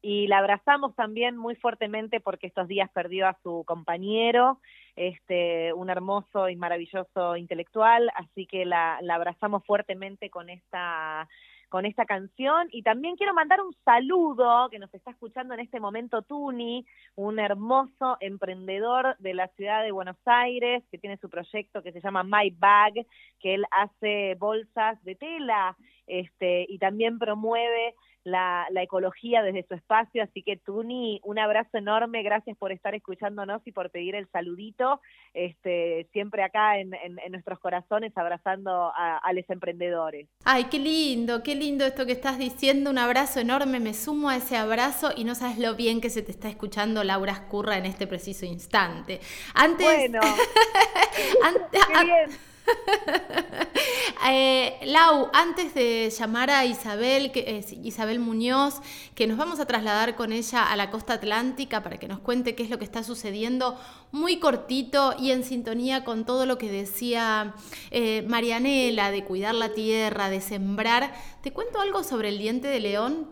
[0.00, 4.58] Y la abrazamos también muy fuertemente porque estos días perdió a su compañero,
[4.96, 11.26] este, un hermoso y maravilloso intelectual, así que la, la abrazamos fuertemente con esta
[11.74, 12.68] con esta canción.
[12.70, 17.40] Y también quiero mandar un saludo que nos está escuchando en este momento Tuni, un
[17.40, 22.22] hermoso emprendedor de la ciudad de Buenos Aires que tiene su proyecto que se llama
[22.22, 23.04] My Bag,
[23.40, 25.76] que él hace bolsas de tela
[26.06, 27.94] este, y también promueve
[28.24, 30.22] la, la, ecología desde su espacio.
[30.22, 32.22] Así que, Tuni, un abrazo enorme.
[32.22, 35.00] Gracias por estar escuchándonos y por pedir el saludito.
[35.34, 40.26] Este, siempre acá en, en, en nuestros corazones, abrazando a, a, los emprendedores.
[40.44, 42.90] Ay, qué lindo, qué lindo esto que estás diciendo.
[42.90, 43.78] Un abrazo enorme.
[43.78, 47.04] Me sumo a ese abrazo y no sabes lo bien que se te está escuchando
[47.04, 49.20] Laura Escurra en este preciso instante.
[49.54, 49.86] Antes.
[49.86, 50.20] Bueno.
[51.44, 52.53] antes, qué bien.
[54.30, 58.80] eh, Lau, antes de llamar a Isabel, que, eh, Isabel Muñoz,
[59.14, 62.54] que nos vamos a trasladar con ella a la costa atlántica para que nos cuente
[62.54, 63.78] qué es lo que está sucediendo,
[64.12, 67.54] muy cortito y en sintonía con todo lo que decía
[67.90, 71.12] eh, Marianela, de cuidar la tierra, de sembrar,
[71.42, 73.28] ¿te cuento algo sobre el diente de león?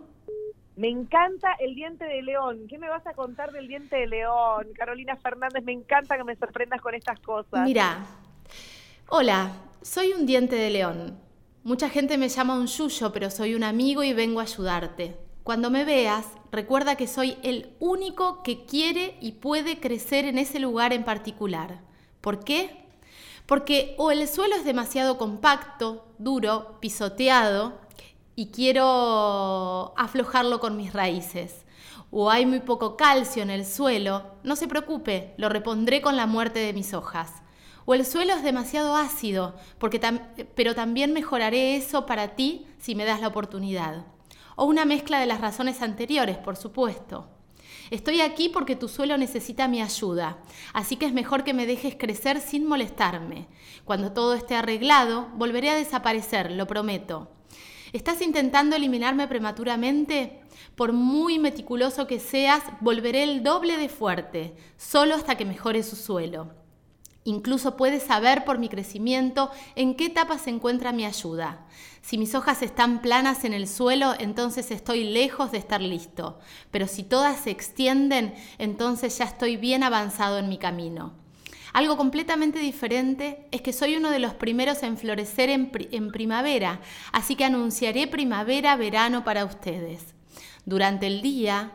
[0.74, 2.66] Me encanta el diente de león.
[2.68, 4.68] ¿Qué me vas a contar del diente de león?
[4.74, 7.64] Carolina Fernández, me encanta que me sorprendas con estas cosas.
[7.64, 8.06] Mira,
[9.14, 9.52] Hola,
[9.82, 11.20] soy un diente de león.
[11.64, 15.18] Mucha gente me llama un yuyo, pero soy un amigo y vengo a ayudarte.
[15.42, 20.60] Cuando me veas, recuerda que soy el único que quiere y puede crecer en ese
[20.60, 21.82] lugar en particular.
[22.22, 22.86] ¿Por qué?
[23.44, 27.74] Porque o el suelo es demasiado compacto, duro, pisoteado,
[28.34, 31.66] y quiero aflojarlo con mis raíces.
[32.10, 36.26] O hay muy poco calcio en el suelo, no se preocupe, lo repondré con la
[36.26, 37.41] muerte de mis hojas
[37.84, 40.00] o el suelo es demasiado ácido, porque
[40.54, 44.06] pero también mejoraré eso para ti si me das la oportunidad.
[44.56, 47.28] O una mezcla de las razones anteriores, por supuesto.
[47.90, 50.38] Estoy aquí porque tu suelo necesita mi ayuda,
[50.72, 53.48] así que es mejor que me dejes crecer sin molestarme.
[53.84, 57.30] Cuando todo esté arreglado, volveré a desaparecer, lo prometo.
[57.92, 60.40] ¿Estás intentando eliminarme prematuramente?
[60.74, 65.96] Por muy meticuloso que seas, volveré el doble de fuerte, solo hasta que mejore su
[65.96, 66.61] suelo.
[67.24, 71.66] Incluso puedes saber por mi crecimiento en qué etapa se encuentra mi ayuda.
[72.00, 76.40] Si mis hojas están planas en el suelo, entonces estoy lejos de estar listo.
[76.72, 81.12] Pero si todas se extienden, entonces ya estoy bien avanzado en mi camino.
[81.72, 86.80] Algo completamente diferente es que soy uno de los primeros en florecer en, en primavera,
[87.12, 90.14] así que anunciaré primavera-verano para ustedes.
[90.66, 91.72] Durante el día,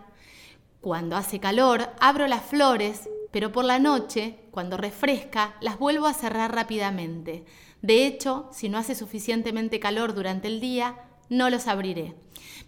[0.82, 6.13] cuando hace calor, abro las flores pero por la noche, cuando refresca, las vuelvo a
[6.13, 7.45] cerrar rápidamente.
[7.82, 10.95] De hecho, si no hace suficientemente calor durante el día,
[11.30, 12.15] no los abriré.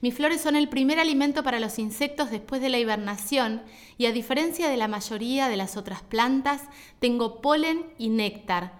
[0.01, 3.63] Mis flores son el primer alimento para los insectos después de la hibernación
[3.97, 6.63] y a diferencia de la mayoría de las otras plantas,
[6.99, 8.79] tengo polen y néctar.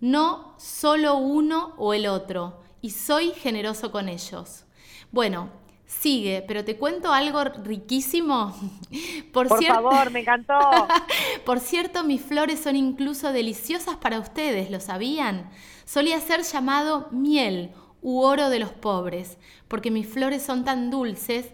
[0.00, 4.64] No solo uno o el otro, y soy generoso con ellos.
[5.12, 5.50] Bueno,
[5.98, 8.54] Sigue, pero te cuento algo riquísimo.
[9.32, 10.56] Por, Por favor, me encantó.
[11.44, 15.50] Por cierto, mis flores son incluso deliciosas para ustedes, ¿lo sabían?
[15.84, 17.72] Solía ser llamado miel
[18.02, 19.36] u oro de los pobres,
[19.66, 21.46] porque mis flores son tan dulces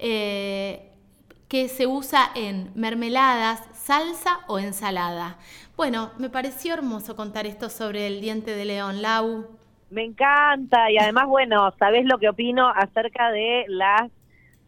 [0.00, 0.90] eh,
[1.46, 5.38] que se usa en mermeladas, salsa o ensalada.
[5.76, 9.46] Bueno, me pareció hermoso contar esto sobre el diente de león, Lau.
[9.90, 14.10] Me encanta y además, bueno, ¿sabés lo que opino acerca de las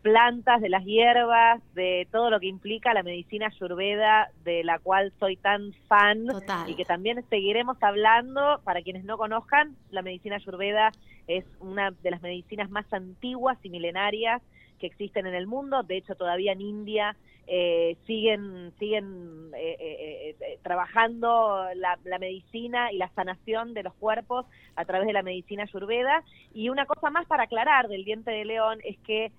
[0.00, 5.12] plantas, de las hierbas, de todo lo que implica la medicina ayurveda, de la cual
[5.18, 6.24] soy tan fan
[6.66, 8.60] y que también seguiremos hablando.
[8.64, 10.90] Para quienes no conozcan, la medicina ayurveda
[11.26, 14.42] es una de las medicinas más antiguas y milenarias
[14.78, 15.82] que existen en el mundo.
[15.82, 17.16] De hecho, todavía en India
[17.52, 24.46] eh, siguen siguen eh, eh, trabajando la, medicina y la sanación de los cuerpos
[24.76, 26.22] a través de la medicina ayurveda.
[26.54, 29.32] Y una cosa más para aclarar del diente de león es que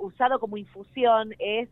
[0.00, 1.68] usado como infusión es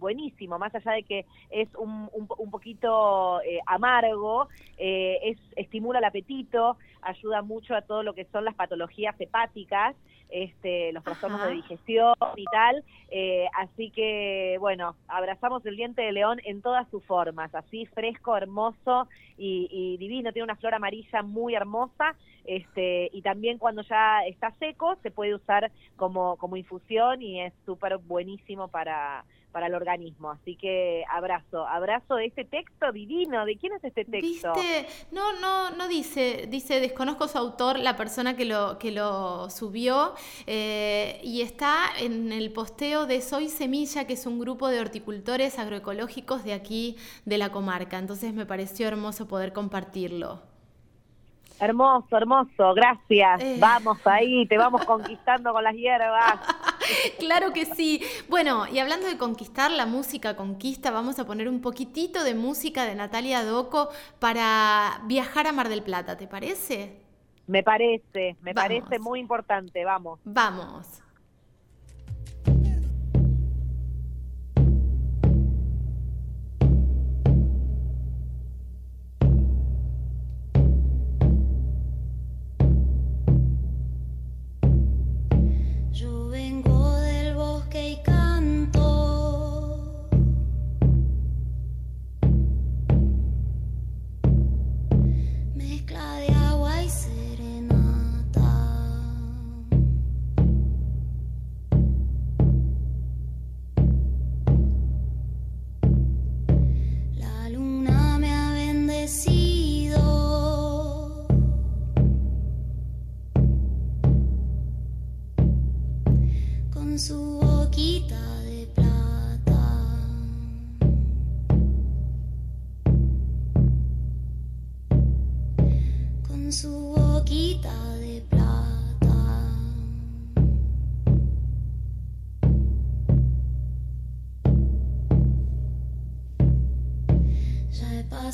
[0.00, 7.42] buenísimo, más allá de que es un, un, poquito amargo, es, estimula el apetito, ayuda
[7.42, 9.94] mucho a todo lo que son las patologías hepáticas
[10.34, 12.84] este, los trastornos de digestión y tal.
[13.10, 18.36] Eh, así que, bueno, abrazamos el diente de león en todas sus formas, así fresco,
[18.36, 20.32] hermoso y, divino.
[20.32, 22.16] Tiene una flor amarilla muy hermosa.
[22.44, 27.52] Este, y también cuando ya está seco se puede usar como, como infusión y es
[27.64, 29.24] súper buenísimo para,
[29.54, 30.32] para el organismo.
[30.32, 33.46] Así que abrazo, abrazo este texto divino.
[33.46, 34.52] ¿De quién es este texto?
[35.12, 40.14] No, no, no dice, dice, desconozco su autor, la persona que lo, que lo subió,
[40.46, 45.58] eh, y está en el posteo de Soy Semilla, que es un grupo de horticultores
[45.58, 47.98] agroecológicos de aquí, de la comarca.
[47.98, 50.53] Entonces me pareció hermoso poder compartirlo.
[51.60, 53.40] Hermoso, hermoso, gracias.
[53.40, 53.56] Eh.
[53.58, 56.40] Vamos ahí, te vamos conquistando con las hierbas.
[57.18, 58.02] claro que sí.
[58.28, 62.84] Bueno, y hablando de conquistar, la música conquista, vamos a poner un poquitito de música
[62.84, 67.00] de Natalia Doco para viajar a Mar del Plata, ¿te parece?
[67.46, 70.18] Me parece, me parece muy importante, vamos.
[70.24, 71.03] Vamos.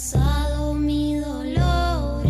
[0.00, 2.24] pasado mi dolor.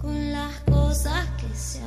[0.00, 1.80] Con las cosas que se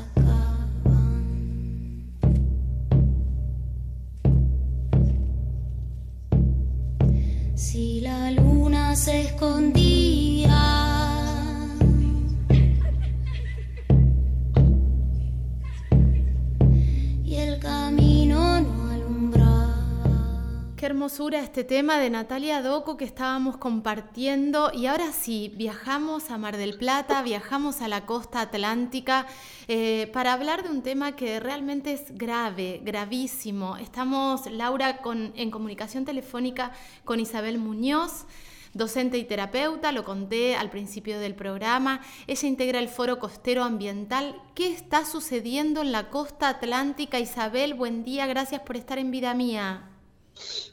[21.18, 26.78] este tema de Natalia Doco que estábamos compartiendo y ahora sí, viajamos a Mar del
[26.78, 29.26] Plata, viajamos a la costa atlántica
[29.68, 33.76] eh, para hablar de un tema que realmente es grave, gravísimo.
[33.78, 36.74] Estamos, Laura, con, en comunicación telefónica
[37.06, 38.28] con Isabel Muñoz
[38.76, 42.02] docente y terapeuta, lo conté al principio del programa.
[42.28, 44.40] Ella integra el Foro Costero Ambiental.
[44.54, 47.20] ¿Qué está sucediendo en la costa atlántica?
[47.20, 49.89] Isabel, buen día, gracias por estar en vida mía.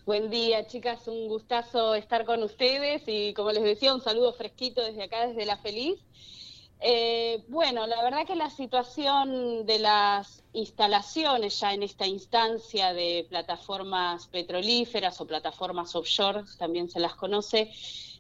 [0.04, 4.82] Buen día, chicas, un gustazo estar con ustedes y como les decía, un saludo fresquito
[4.82, 5.98] desde acá, desde La Feliz.
[6.88, 13.26] Eh, bueno, la verdad que la situación de las instalaciones ya en esta instancia de
[13.28, 17.72] plataformas petrolíferas o plataformas offshore, también se las conoce,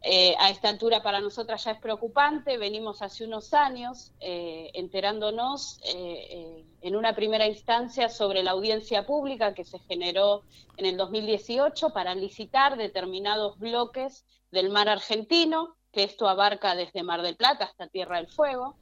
[0.02, 2.58] eh, a esta altura para nosotras ya es preocupante.
[2.58, 9.64] Venimos hace unos años eh, enterándonos en una primera instancia sobre la audiencia pública que
[9.64, 10.42] se generó
[10.76, 17.22] en el 2018 para licitar determinados bloques del mar argentino que esto abarca desde Mar
[17.22, 18.76] del Plata hasta Tierra del Fuego,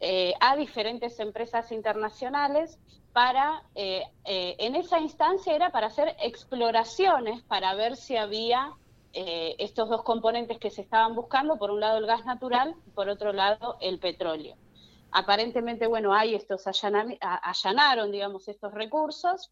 [0.00, 2.80] eh, a diferentes empresas internacionales
[3.12, 8.72] para, eh, eh, en esa instancia era para hacer exploraciones para ver si había
[9.12, 13.32] estos dos componentes que se estaban buscando, por un lado el gas natural por otro
[13.32, 14.54] lado el petróleo.
[15.10, 16.66] Aparentemente, bueno, hay estos
[17.20, 19.50] allanaron, digamos, estos recursos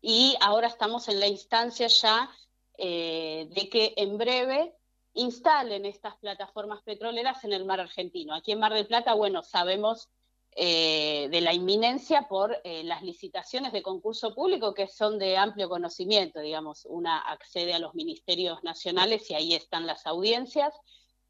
[0.00, 2.30] y ahora estamos en la instancia ya
[2.78, 4.74] de que en breve
[5.14, 8.34] instalen estas plataformas petroleras en el mar argentino.
[8.34, 10.08] Aquí en Mar del Plata, bueno, sabemos
[10.56, 15.68] eh, de la inminencia por eh, las licitaciones de concurso público que son de amplio
[15.68, 20.72] conocimiento, digamos, una accede a los ministerios nacionales y ahí están las audiencias,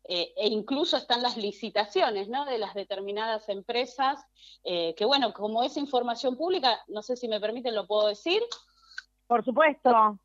[0.07, 2.45] eh, e incluso están las licitaciones ¿no?
[2.45, 4.21] de las determinadas empresas,
[4.63, 8.43] que bueno, como es información pública, no sé si me permiten, lo puedo decir.
[9.27, 10.19] Por supuesto.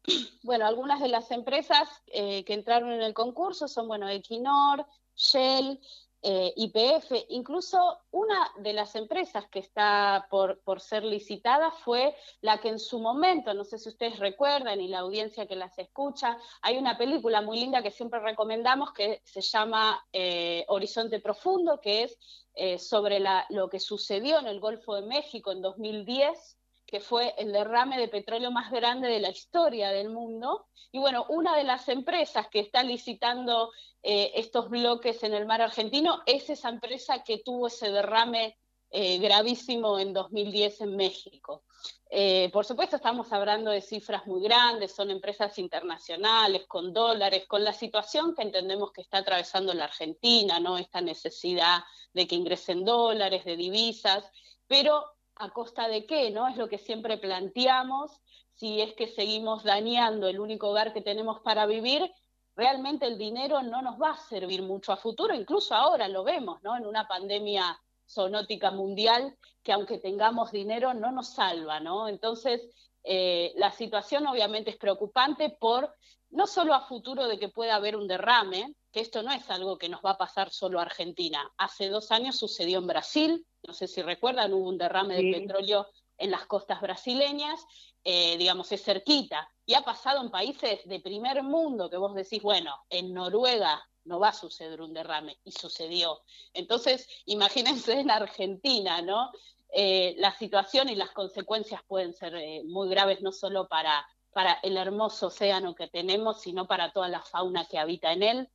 [0.43, 4.86] Bueno, algunas de las empresas que entraron en el concurso son, bueno, Equinor,
[5.16, 5.80] Shell,
[6.22, 12.60] eh, IPF, incluso una de las empresas que está por, por, ser licitada fue la
[12.60, 16.38] que en su momento, no sé si ustedes recuerdan y la audiencia que las escucha,
[16.62, 22.04] hay una película muy linda que siempre recomendamos que se llama eh, Horizonte Profundo, que
[22.04, 22.18] es
[22.54, 26.59] eh, sobre la, lo que sucedió en el Golfo de México en 2010
[26.90, 30.68] que fue el derrame de petróleo más grande de la historia del mundo.
[30.92, 33.72] Y bueno, una de las empresas que está licitando
[34.02, 38.58] eh, estos bloques en el mar argentino es esa empresa que tuvo ese derrame
[38.90, 41.64] eh, gravísimo en 2010 en México.
[42.10, 47.64] Eh, por supuesto, estamos hablando de cifras muy grandes, son empresas internacionales, con dólares, con
[47.64, 50.80] la situación que entendemos que está atravesando la Argentina, ¿no?
[50.80, 51.84] Esta necesidad
[52.14, 54.26] de que ingresen dólares, de divisas,
[54.66, 56.48] pero a costa de qué, ¿no?
[56.48, 58.12] Es lo que siempre planteamos,
[58.54, 62.12] si es que seguimos dañando el único hogar que tenemos para vivir,
[62.56, 66.62] realmente el dinero no nos va a servir mucho a futuro, incluso ahora lo vemos,
[66.62, 66.76] ¿no?
[66.76, 72.10] En una pandemia zoonótica mundial, que aunque tengamos dinero no nos salva, ¿no?
[72.10, 72.62] Entonces,
[73.04, 75.95] eh, la situación obviamente es preocupante por
[76.32, 79.78] no solo a futuro de que pueda haber un derrame, que esto no es algo
[79.78, 81.52] que nos va a pasar solo a Argentina.
[81.58, 85.88] Hace dos años sucedió en Brasil, no sé si recuerdan, hubo un derrame de petróleo
[86.18, 87.66] en las costas brasileñas,
[88.04, 92.41] eh, digamos, es cerquita, y ha pasado en países de primer mundo que vos decís,
[92.41, 96.22] bueno, en Noruega no va a suceder un derrame, y sucedió.
[96.54, 99.32] Entonces, imagínense en Argentina, ¿no?
[99.74, 104.54] Eh, la situación y las consecuencias pueden ser eh, muy graves, no solo para, para
[104.64, 108.50] el hermoso océano que tenemos, sino para toda la fauna que habita en él.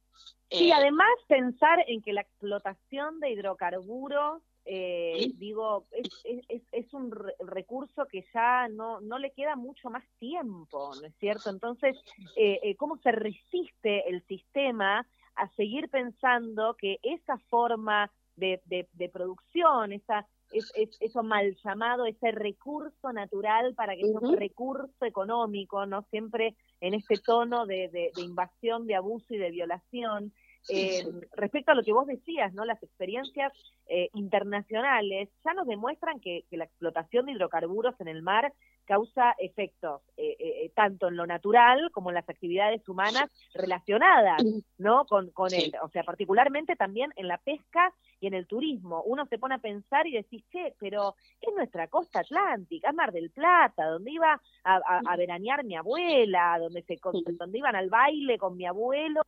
[0.51, 8.25] Sí, además pensar en que la explotación de hidrocarburos eh, digo, es, un recurso que
[8.33, 11.51] ya no, no le queda mucho más tiempo, ¿no es cierto?
[11.51, 11.97] Entonces,
[12.37, 19.09] eh, eh, ¿cómo se resiste el sistema a seguir pensando que esa forma de, de,
[19.11, 25.85] producción, esa, es, eso mal llamado, ese recurso natural para que sea un recurso económico,
[25.87, 26.03] ¿no?
[26.11, 30.33] Siempre en este tono de, de, invasión, de abuso y de violación,
[30.71, 31.05] eh,
[31.37, 32.65] respecto a lo que vos decías, ¿no?
[32.65, 33.53] Las experiencias
[33.87, 38.53] eh, internacionales ya nos demuestran que, que, la explotación de hidrocarburos en el mar
[38.85, 44.43] causa efectos eh, eh, tanto en lo natural como en las actividades humanas relacionadas,
[44.79, 45.07] ¿no?
[45.07, 49.03] Con, con él, o sea, particularmente también en la pesca y en el turismo.
[49.03, 53.13] Uno se pone a pensar y decís, che, pero es nuestra costa atlántica, es Mar
[53.13, 56.99] del Plata, donde iba a, a, veranear mi abuela, donde se
[57.39, 59.21] donde iban al baile con mi abuelo,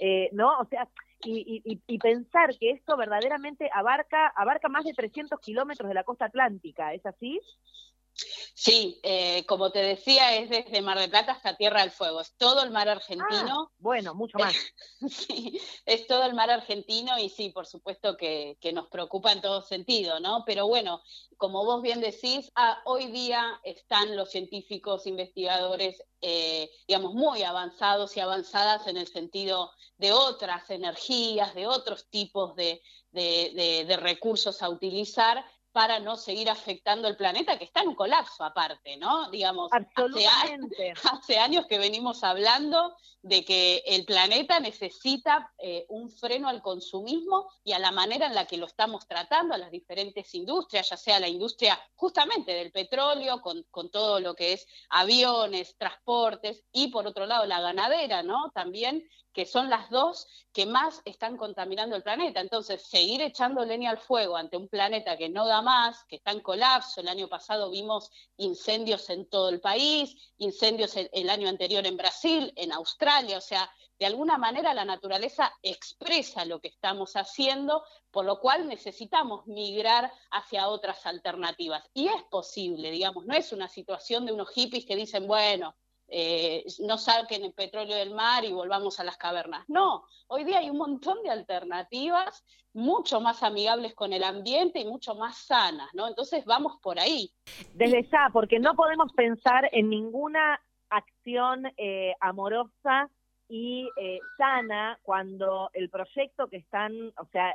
[0.00, 0.58] eh, ¿no?
[0.58, 0.88] O sea,
[1.24, 6.04] y, y, y, pensar que esto verdaderamente abarca, abarca más de 300 kilómetros de la
[6.04, 7.40] costa atlántica, ¿es así?
[8.54, 12.20] Sí, eh, como te decía, es desde Mar del Plata hasta Tierra del Fuego.
[12.20, 13.70] Es todo el mar argentino.
[13.70, 14.54] Ah, bueno, mucho más.
[15.08, 19.62] sí, es todo el mar argentino y sí, por supuesto que, nos preocupa en todo
[19.62, 20.44] sentido, ¿no?
[20.46, 21.02] Pero bueno,
[21.36, 28.16] como vos bien decís, ah, hoy día están los científicos, investigadores, eh, digamos, muy avanzados
[28.16, 32.80] y avanzadas en el sentido de otras energías, de otros tipos de
[34.00, 38.96] recursos a utilizar para no seguir afectando el planeta, que está en un colapso aparte,
[38.98, 39.30] ¿no?
[39.30, 40.92] Digamos, Absolutamente.
[41.12, 47.48] Hace, años que venimos hablando de que el planeta necesita eh, un freno al consumismo
[47.64, 50.96] y a la manera en la que lo estamos tratando, a las diferentes industrias, ya
[50.96, 56.88] sea la industria justamente del petróleo, con, con todo lo que es aviones, transportes, y
[56.88, 58.50] por otro lado la ganadera, ¿no?
[58.54, 62.40] También que son las dos que más están contaminando el planeta.
[62.40, 66.32] Entonces, seguir echando leña al fuego ante un planeta que no da más, que está
[66.32, 71.86] en colapso, el año pasado vimos incendios en todo el país, incendios el, año anterior
[71.86, 77.14] en Brasil, en Australia, o sea, de alguna manera la naturaleza expresa lo que estamos
[77.14, 81.88] haciendo, por lo cual necesitamos migrar hacia otras alternativas.
[81.94, 85.76] Y es posible, digamos, no es una situación de unos hippies que dicen, bueno,
[86.14, 89.64] eh, no saquen el petróleo del mar y volvamos a las cavernas.
[89.66, 92.44] No, hoy día hay un montón de alternativas
[92.74, 96.06] mucho más amigables con el ambiente y mucho más sanas, ¿no?
[96.06, 97.32] Entonces vamos por ahí.
[97.72, 100.60] Desde ya, porque no podemos pensar en ninguna
[100.90, 101.64] acción
[102.20, 103.08] amorosa
[103.48, 103.88] y
[104.36, 107.54] sana cuando el proyecto que están, o sea,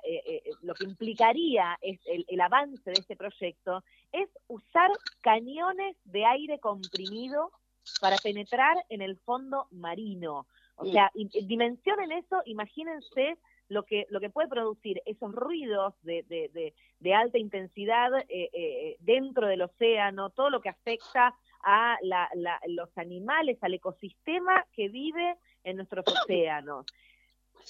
[0.61, 4.89] lo que implicaría es el, avance de este proyecto es usar
[5.21, 7.51] cañones de aire comprimido
[7.99, 10.47] para penetrar en el fondo marino.
[10.75, 13.37] O sea, dimensionen eso, imagínense
[13.69, 18.97] lo que, lo que puede producir esos ruidos de, de, de, alta intensidad eh, eh,
[18.99, 22.29] dentro del océano, todo lo que afecta a la,
[22.67, 26.85] los animales, al ecosistema que vive en nuestros océanos.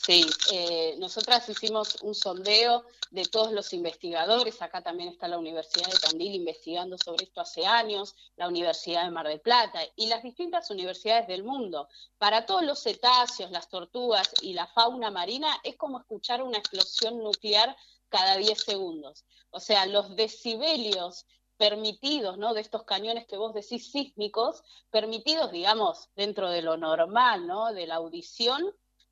[0.06, 5.88] Sí, eh, nosotras hicimos un sondeo de todos los investigadores, acá también está la Universidad
[5.88, 10.22] de Tandil investigando sobre esto hace años, la Universidad de Mar del Plata y las
[10.22, 11.90] distintas universidades del mundo.
[12.20, 17.18] Para todos los cetáceos, las tortugas y la fauna marina es como escuchar una explosión
[17.18, 17.76] nuclear
[18.08, 19.26] cada 10 segundos.
[19.50, 21.26] O sea, los decibelios
[21.58, 22.54] permitidos, ¿no?
[22.54, 27.74] De estos cañones que vos decís sísmicos, permitidos, digamos, dentro de lo normal, ¿no?
[27.74, 28.64] De la audición,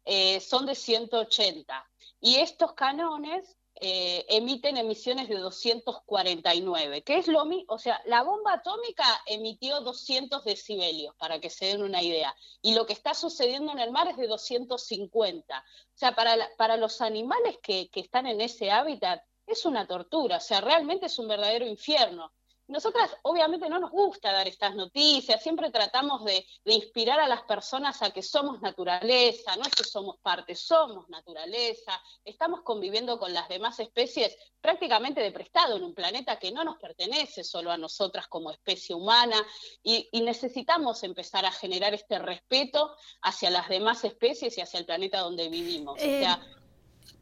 [0.06, 1.90] eh, son de 180
[2.22, 8.24] y estos canones eh, emiten emisiones de 249, que es lo mismo, o sea, la
[8.24, 13.14] bomba atómica emitió 200 decibelios, para que se den una idea, y lo que está
[13.14, 15.60] sucediendo en el mar es de 250.
[15.60, 20.38] O sea, para, para los animales que, que están en ese hábitat es una tortura,
[20.38, 22.32] o sea, realmente es un verdadero infierno.
[22.68, 28.02] Nosotras obviamente no nos gusta dar estas noticias, siempre tratamos de, inspirar a las personas
[28.02, 33.48] a que somos naturaleza, no es que somos parte, somos naturaleza, estamos conviviendo con las
[33.50, 38.28] demás especies prácticamente de prestado en un planeta que no nos pertenece solo a nosotras
[38.28, 39.38] como especie humana
[39.84, 45.20] y, necesitamos empezar a generar este respeto hacia las demás especies y hacia el planeta
[45.20, 45.98] donde vivimos.
[45.98, 46.42] o sea,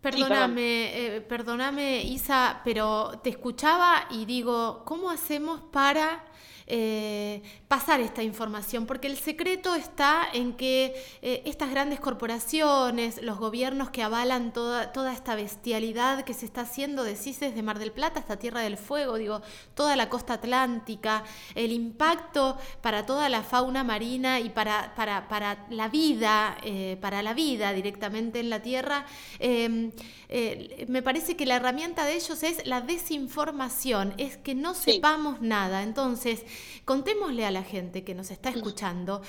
[0.02, 6.26] Perdóname, eh, perdóname Isa, pero te escuchaba y digo, ¿cómo hacemos para
[6.66, 13.38] eh, pasar esta información, porque el secreto está en que eh, estas grandes corporaciones, los
[13.38, 17.92] gobiernos que avalan toda, toda esta bestialidad que se está haciendo, decís desde Mar del
[17.92, 19.42] Plata hasta Tierra del Fuego, digo,
[19.74, 21.24] toda la costa atlántica,
[21.56, 27.22] el impacto para toda la fauna marina y para, para, para la vida, eh, para
[27.22, 29.06] la vida directamente en la Tierra,
[29.40, 29.92] em,
[30.88, 35.84] me parece que la herramienta de ellos es la desinformación, es que no sepamos nada.
[35.84, 36.44] Entonces,
[36.86, 39.22] Contémosle a la gente que nos está escuchando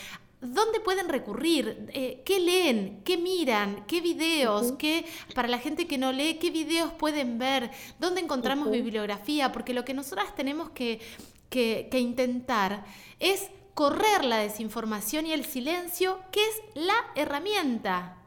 [0.45, 1.89] ¿Dónde pueden recurrir?
[1.95, 3.01] Eh, ¿Qué leen?
[3.03, 3.87] ¿Qué miran?
[3.87, 4.73] ¿Qué videos?
[4.73, 7.71] ¿Qué, para la gente que no lee, qué videos pueden ver?
[7.99, 9.53] ¿Dónde encontramos bibliografía?
[9.53, 11.01] Porque lo que nosotras tenemos que,
[11.49, 12.85] que, intentar
[13.21, 18.19] es correr la desinformación y el silencio, que es la herramienta.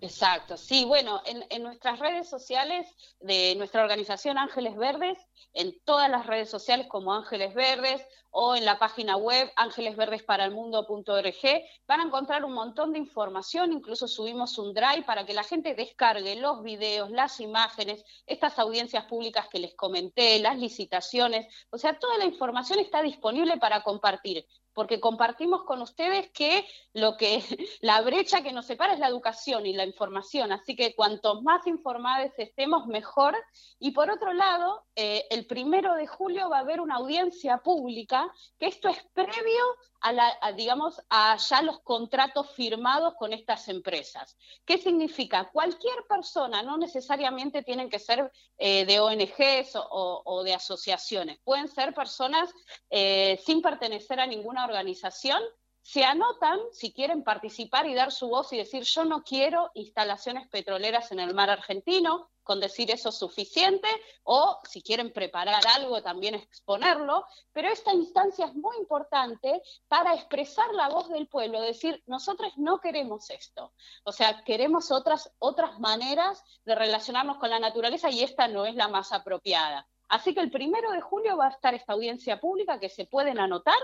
[0.00, 2.86] Exacto, sí, bueno, en, nuestras redes sociales
[3.18, 5.18] de nuestra organización Ángeles Verdes
[5.54, 11.64] en todas las redes sociales como Ángeles Verdes o en la página web ángelesverdesparalmundo.org.
[11.88, 15.74] Van a encontrar un montón de información, incluso subimos un drive para que la gente
[15.74, 21.98] descargue los videos, las imágenes, estas audiencias públicas que les comenté, las licitaciones, o sea,
[21.98, 24.46] toda la información está disponible para compartir
[24.78, 27.42] porque compartimos con ustedes que lo que
[27.80, 31.66] la brecha que nos separa es la educación y la información, así que cuanto más
[31.66, 33.34] informados estemos mejor.
[33.80, 38.32] Y por otro lado, eh, el primero de julio va a haber una audiencia pública,
[38.56, 39.64] que esto es previo
[40.00, 44.36] a, la, digamos, a ya los contratos firmados con estas empresas.
[44.64, 45.50] ¿Qué significa?
[45.52, 51.94] Cualquier persona, no necesariamente tienen que ser eh, de ONGs o, de asociaciones, pueden ser
[51.94, 52.50] personas
[52.90, 55.42] eh, sin pertenecer a ninguna organización
[55.88, 60.46] se anotan si quieren participar y dar su voz y decir yo no quiero instalaciones
[60.48, 63.88] petroleras en el mar argentino, con decir eso es suficiente,
[64.22, 67.24] o si quieren preparar algo también exponerlo,
[67.54, 72.82] pero esta instancia es muy importante para expresar la voz del pueblo, decir nosotros no
[72.82, 73.72] queremos esto,
[74.04, 78.74] o sea, queremos otras, otras maneras de relacionarnos con la naturaleza y esta no es
[78.74, 79.88] la más apropiada.
[80.10, 83.38] Así que el primero de julio va a estar esta audiencia pública que se pueden
[83.38, 83.78] anotar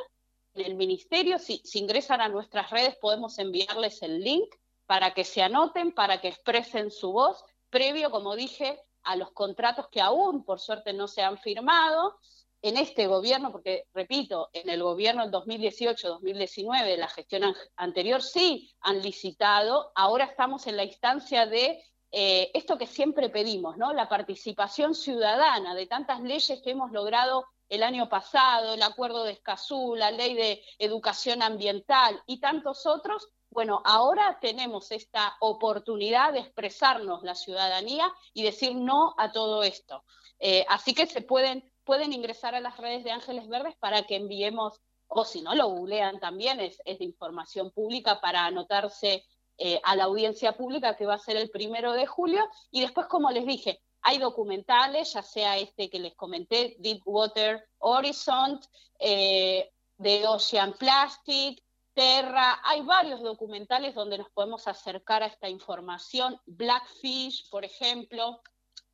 [0.55, 4.49] el ministerio, si, ingresan a nuestras redes podemos enviarles el link
[4.87, 9.89] para que se anoten, para que expresen su voz, previo, como dije, a los contratos
[9.89, 12.19] que aún, por suerte, no se han firmado
[12.63, 19.03] en este gobierno, porque, repito, en el gobierno del 2018-2019, la gestión anterior sí han
[19.03, 23.93] licitado, ahora estamos en la instancia de eh, esto que siempre pedimos, ¿no?
[23.93, 27.45] La participación ciudadana de tantas leyes que hemos logrado
[27.75, 33.29] el año pasado, el acuerdo de Escazú, la ley de educación ambiental y tantos otros,
[33.51, 40.05] bueno, ahora tenemos esta oportunidad de expresarnos la ciudadanía y decir no a todo esto.
[40.41, 44.17] Eh, así que se pueden, pueden ingresar a las redes de Ángeles Verdes para que
[44.17, 49.25] enviemos o si no lo googlean también, es, de información pública para anotarse
[49.59, 52.45] eh, a la audiencia pública que va a ser el primero de julio.
[52.71, 58.61] Y después, como les dije, hay documentales, ya sea este que les comenté, Deepwater Horizon,
[58.99, 61.63] eh, de Ocean Plastic,
[61.95, 68.43] Terra, hay varios documentales donde nos podemos acercar a esta información, Blackfish, por ejemplo,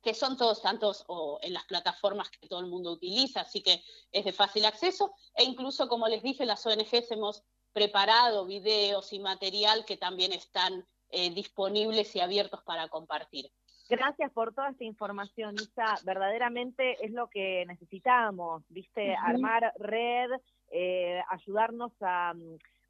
[0.01, 3.83] que son todos tantos o en las plataformas que todo el mundo utiliza, así que
[4.11, 7.43] es de fácil acceso, e incluso, como les dije, las ONGs hemos
[7.73, 13.51] preparado videos y material que también están eh, disponibles y abiertos para compartir.
[13.91, 15.95] Gracias por toda esta información, Isa.
[16.05, 19.15] Verdaderamente es lo que necesitamos, ¿viste?
[19.15, 20.31] Armar red,
[20.69, 22.33] eh, ayudarnos a,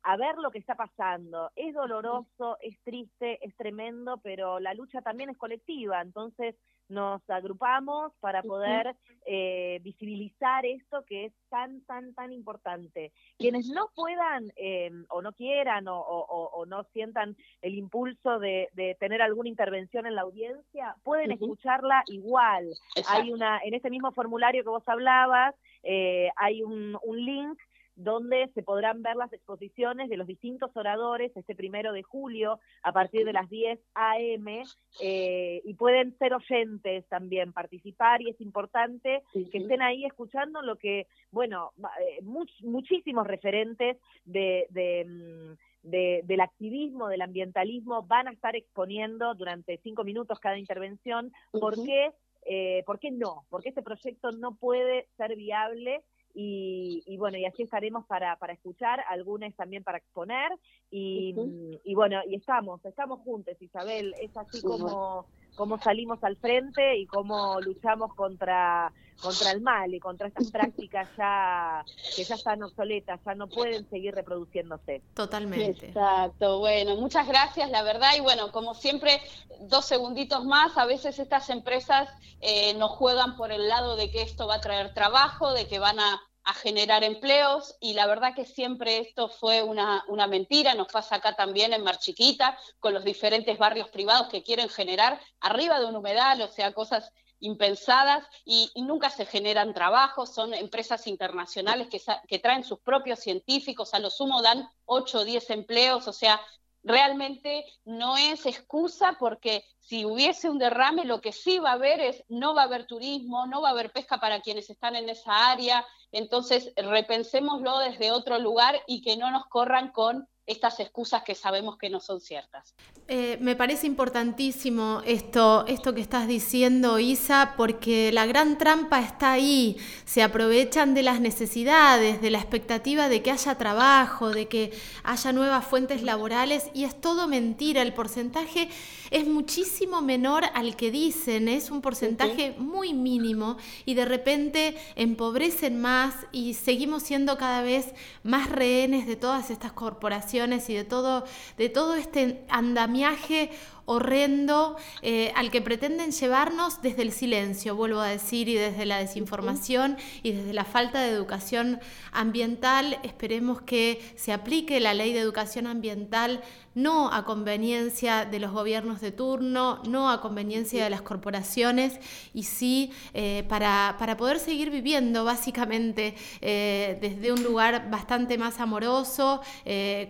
[0.03, 1.49] a ver lo que está pasando.
[1.55, 6.55] Es doloroso, es triste, es tremendo, pero la lucha también es colectiva, entonces
[6.91, 13.11] nos agrupamos para poder eh, visibilizar esto que es tan, tan, tan importante.
[13.37, 18.69] Quienes no puedan em, o no quieran o, no sientan el impulso de,
[18.99, 22.67] tener alguna intervención en la audiencia, pueden escucharla igual.
[23.07, 27.57] Hay una, en ese mismo formulario que vos hablabas, eh, hay un, un link
[27.95, 32.91] donde se podrán ver las exposiciones de los distintos oradores este primero de julio a
[32.91, 34.63] partir de las 10 a.m.
[35.01, 40.77] Eh, y pueden ser oyentes también, participar y es importante que estén ahí escuchando lo
[40.77, 41.71] que, bueno,
[42.01, 44.67] eh, muchísimos referentes de,
[45.05, 51.31] mm, de del activismo, del ambientalismo, van a estar exponiendo durante cinco minutos cada intervención.
[51.51, 52.11] Por qué,
[52.45, 56.03] eh, por qué no, porque este proyecto no puede ser viable
[56.33, 60.51] y, bueno, y así estaremos para, para escuchar, algunos también para exponer,
[60.89, 61.35] y,
[61.83, 67.05] y bueno, y estamos, estamos juntos, Isabel, es así como, como salimos al frente y
[67.05, 68.91] cómo luchamos contra,
[69.21, 71.83] contra el mal y contra estas prácticas ya
[72.15, 75.01] que ya están obsoletas, ya no pueden seguir reproduciéndose.
[75.13, 75.87] Totalmente.
[75.87, 79.21] Exacto, bueno, muchas gracias, la verdad, y bueno, como siempre,
[79.61, 84.21] dos segunditos más, a veces estas empresas eh, nos juegan por el lado de que
[84.21, 88.33] esto va a traer trabajo, de que van a a generar empleos y la verdad
[88.35, 92.93] que siempre esto fue una, una, mentira, nos pasa acá también en Mar Chiquita, con
[92.93, 97.11] los diferentes barrios privados que quieren generar arriba de un humedal, o sea, cosas
[97.41, 103.93] impensadas y, nunca se generan trabajos, son empresas internacionales que, que traen sus propios científicos,
[103.93, 106.39] a lo sumo dan 8 o 10 empleos, o sea,
[106.83, 111.99] realmente no es excusa porque si hubiese un derrame, lo que sí va a haber
[111.99, 115.09] es, no va a haber turismo, no va a haber pesca para quienes están en
[115.09, 121.23] esa área, entonces repensémoslo desde otro lugar y que no nos corran con estas excusas
[121.23, 122.73] que sabemos que no son ciertas.
[123.07, 129.33] Eh, me parece importantísimo esto, esto que estás diciendo, Isa, porque la gran trampa está
[129.33, 129.77] ahí.
[130.05, 134.71] Se aprovechan de las necesidades, de la expectativa de que haya trabajo, de que
[135.03, 137.81] haya nuevas fuentes laborales, y es todo mentira.
[137.81, 138.69] El porcentaje
[139.09, 145.81] es muchísimo menor al que dicen, es un porcentaje muy mínimo, y de repente empobrecen
[145.81, 147.93] más y seguimos siendo cada vez
[148.23, 151.23] más rehenes de todas estas corporaciones y de todo,
[151.57, 153.51] de todo este andamiaje
[153.85, 158.99] horrendo eh, al que pretenden llevarnos desde el silencio, vuelvo a decir, y desde la
[158.99, 161.79] desinformación y desde la falta de educación
[162.11, 162.99] ambiental.
[163.03, 166.41] Esperemos que se aplique la ley de educación ambiental
[166.73, 171.99] no a conveniencia de los gobiernos de turno, no a conveniencia de las corporaciones,
[172.33, 179.41] y sí eh, para, poder seguir viviendo básicamente eh, desde un lugar bastante más amoroso,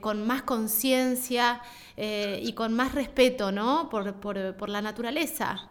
[0.02, 1.62] con más conciencia.
[2.04, 3.88] Eh, y con más respeto, ¿no?
[3.92, 5.70] Por, por, por, la naturaleza.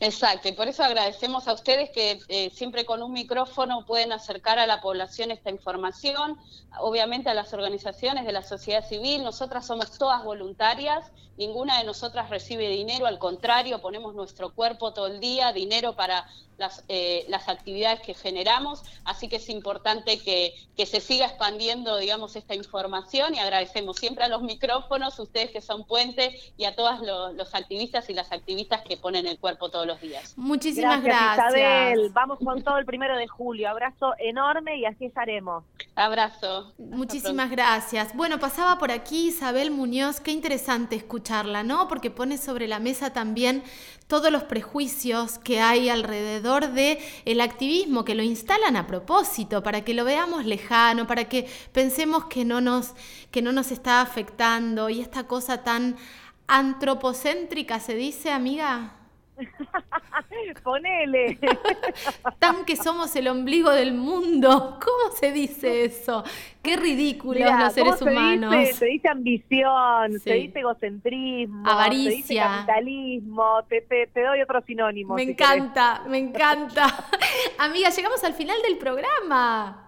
[0.00, 4.58] Exacto, y por eso agradecemos a ustedes que eh, siempre con un micrófono pueden acercar
[4.58, 6.38] a la población esta información,
[6.78, 12.30] obviamente a las organizaciones de la sociedad civil, nosotras somos todas voluntarias, ninguna de nosotras
[12.30, 16.26] recibe dinero, al contrario, ponemos nuestro cuerpo todo el día, dinero para
[16.60, 21.96] las, eh, las actividades que generamos, así que es importante que, que, se siga expandiendo,
[21.96, 26.76] digamos, esta información y agradecemos siempre a los micrófonos, ustedes que son puentes y a
[26.76, 30.32] todos los, activistas y las activistas que ponen el cuerpo todos los días.
[30.36, 35.64] Muchísimas gracias, Isabel, vamos con todo el primero de julio, abrazo enorme y así estaremos.
[35.94, 36.72] Abrazo.
[36.78, 38.14] Muchísimas gracias.
[38.14, 41.88] Bueno, pasaba por aquí Isabel Muñoz, qué interesante escucharla, ¿no?
[41.88, 43.62] Porque pone sobre la mesa también
[44.06, 49.82] todos los prejuicios que hay alrededor de el activismo, que lo instalan a propósito, para
[49.82, 52.94] que lo veamos lejano, para que pensemos que no nos,
[53.30, 55.96] que no nos está afectando y esta cosa tan
[56.48, 58.99] antropocéntrica se dice, amiga.
[60.62, 61.38] Ponele.
[62.38, 64.78] Tan que somos el ombligo del mundo.
[64.82, 66.24] ¿Cómo se dice eso?
[66.62, 68.54] Qué ridículos los seres humanos.
[68.74, 73.64] se dice ambición, se dice egocentrismo, avaricia, se dice capitalismo.
[73.68, 75.14] Te, te, doy otro sinónimo.
[75.14, 76.86] Me encanta, me encanta.
[77.58, 79.86] Amiga, llegamos al final del programa.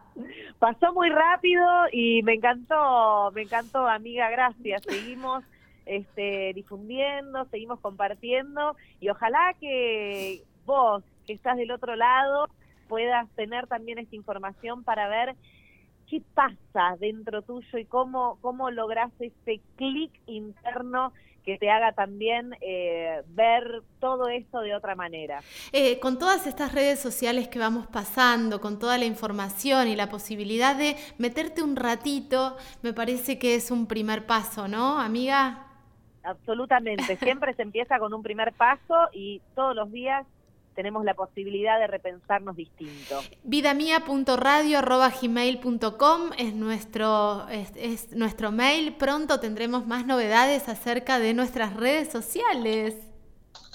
[0.58, 4.82] Pasó muy rápido y me encantó, me encantó, amiga, gracias.
[4.86, 5.42] Seguimos
[5.86, 12.48] este, difundiendo, seguimos compartiendo y ojalá que vos, que estás del otro lado,
[12.88, 15.34] puedas tener también esta información para ver
[16.08, 21.12] qué pasa dentro tuyo y cómo, cómo lográs ese clic interno
[21.44, 25.40] que te haga también eh, ver todo esto de otra manera.
[25.72, 30.08] Eh, con todas estas redes sociales que vamos pasando, con toda la información y la
[30.08, 35.71] posibilidad de meterte un ratito, me parece que es un primer paso, ¿no, amiga?
[36.24, 40.26] Absolutamente, siempre se empieza con un primer paso y todos los días
[40.74, 43.20] tenemos la posibilidad de repensarnos distinto.
[43.44, 48.94] vidamia.radio.gmail.com es nuestro, es, es nuestro mail.
[48.94, 53.11] Pronto tendremos más novedades acerca de nuestras redes sociales.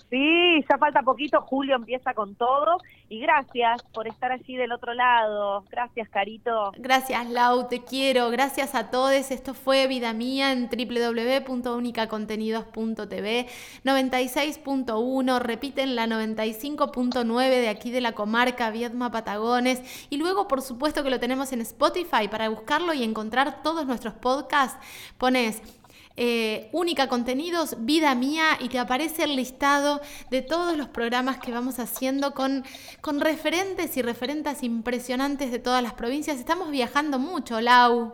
[0.10, 2.78] Sí, ya falta poquito, Julio empieza con todo
[3.10, 5.66] y gracias por estar allí del otro lado.
[5.70, 6.72] Gracias, Carito.
[6.78, 8.30] Gracias, Lau, te quiero.
[8.30, 9.32] Gracias a todos.
[9.32, 13.48] Esto fue Vida Mía en www.unicacontenidos.tv
[13.84, 21.04] 96.1, repiten la 95.9 de aquí de la comarca Viedma Patagones y luego por supuesto
[21.04, 24.80] que lo tenemos en Spotify para buscarlo y encontrar todos nuestros podcasts.
[25.18, 25.62] Pones
[26.18, 31.52] eh, única Contenidos, Vida Mía, y te aparece el listado de todos los programas que
[31.52, 32.64] vamos haciendo con,
[33.02, 36.40] con referentes y referentas impresionantes de todas las provincias.
[36.40, 38.14] Estamos viajando mucho, Lau.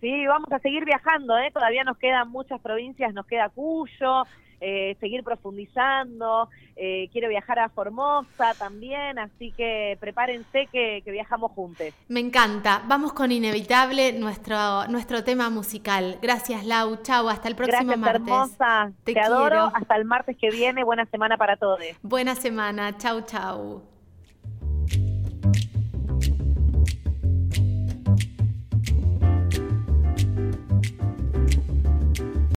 [0.00, 1.50] Sí, vamos a seguir viajando, ¿eh?
[1.52, 4.22] todavía nos quedan muchas provincias, nos queda Cuyo,
[4.60, 11.88] eh, seguir profundizando, eh, quiero viajar a Formosa también, así que prepárense que, viajamos juntos.
[12.08, 16.18] Me encanta, vamos con Inevitable, nuestro, nuestro tema musical.
[16.22, 20.84] Gracias Lau, chau, hasta el próximo Gracias, hermosa, te, adoro, hasta el martes que viene,
[20.84, 21.78] buena semana para todos.
[22.02, 23.97] Buena semana, chau, chau.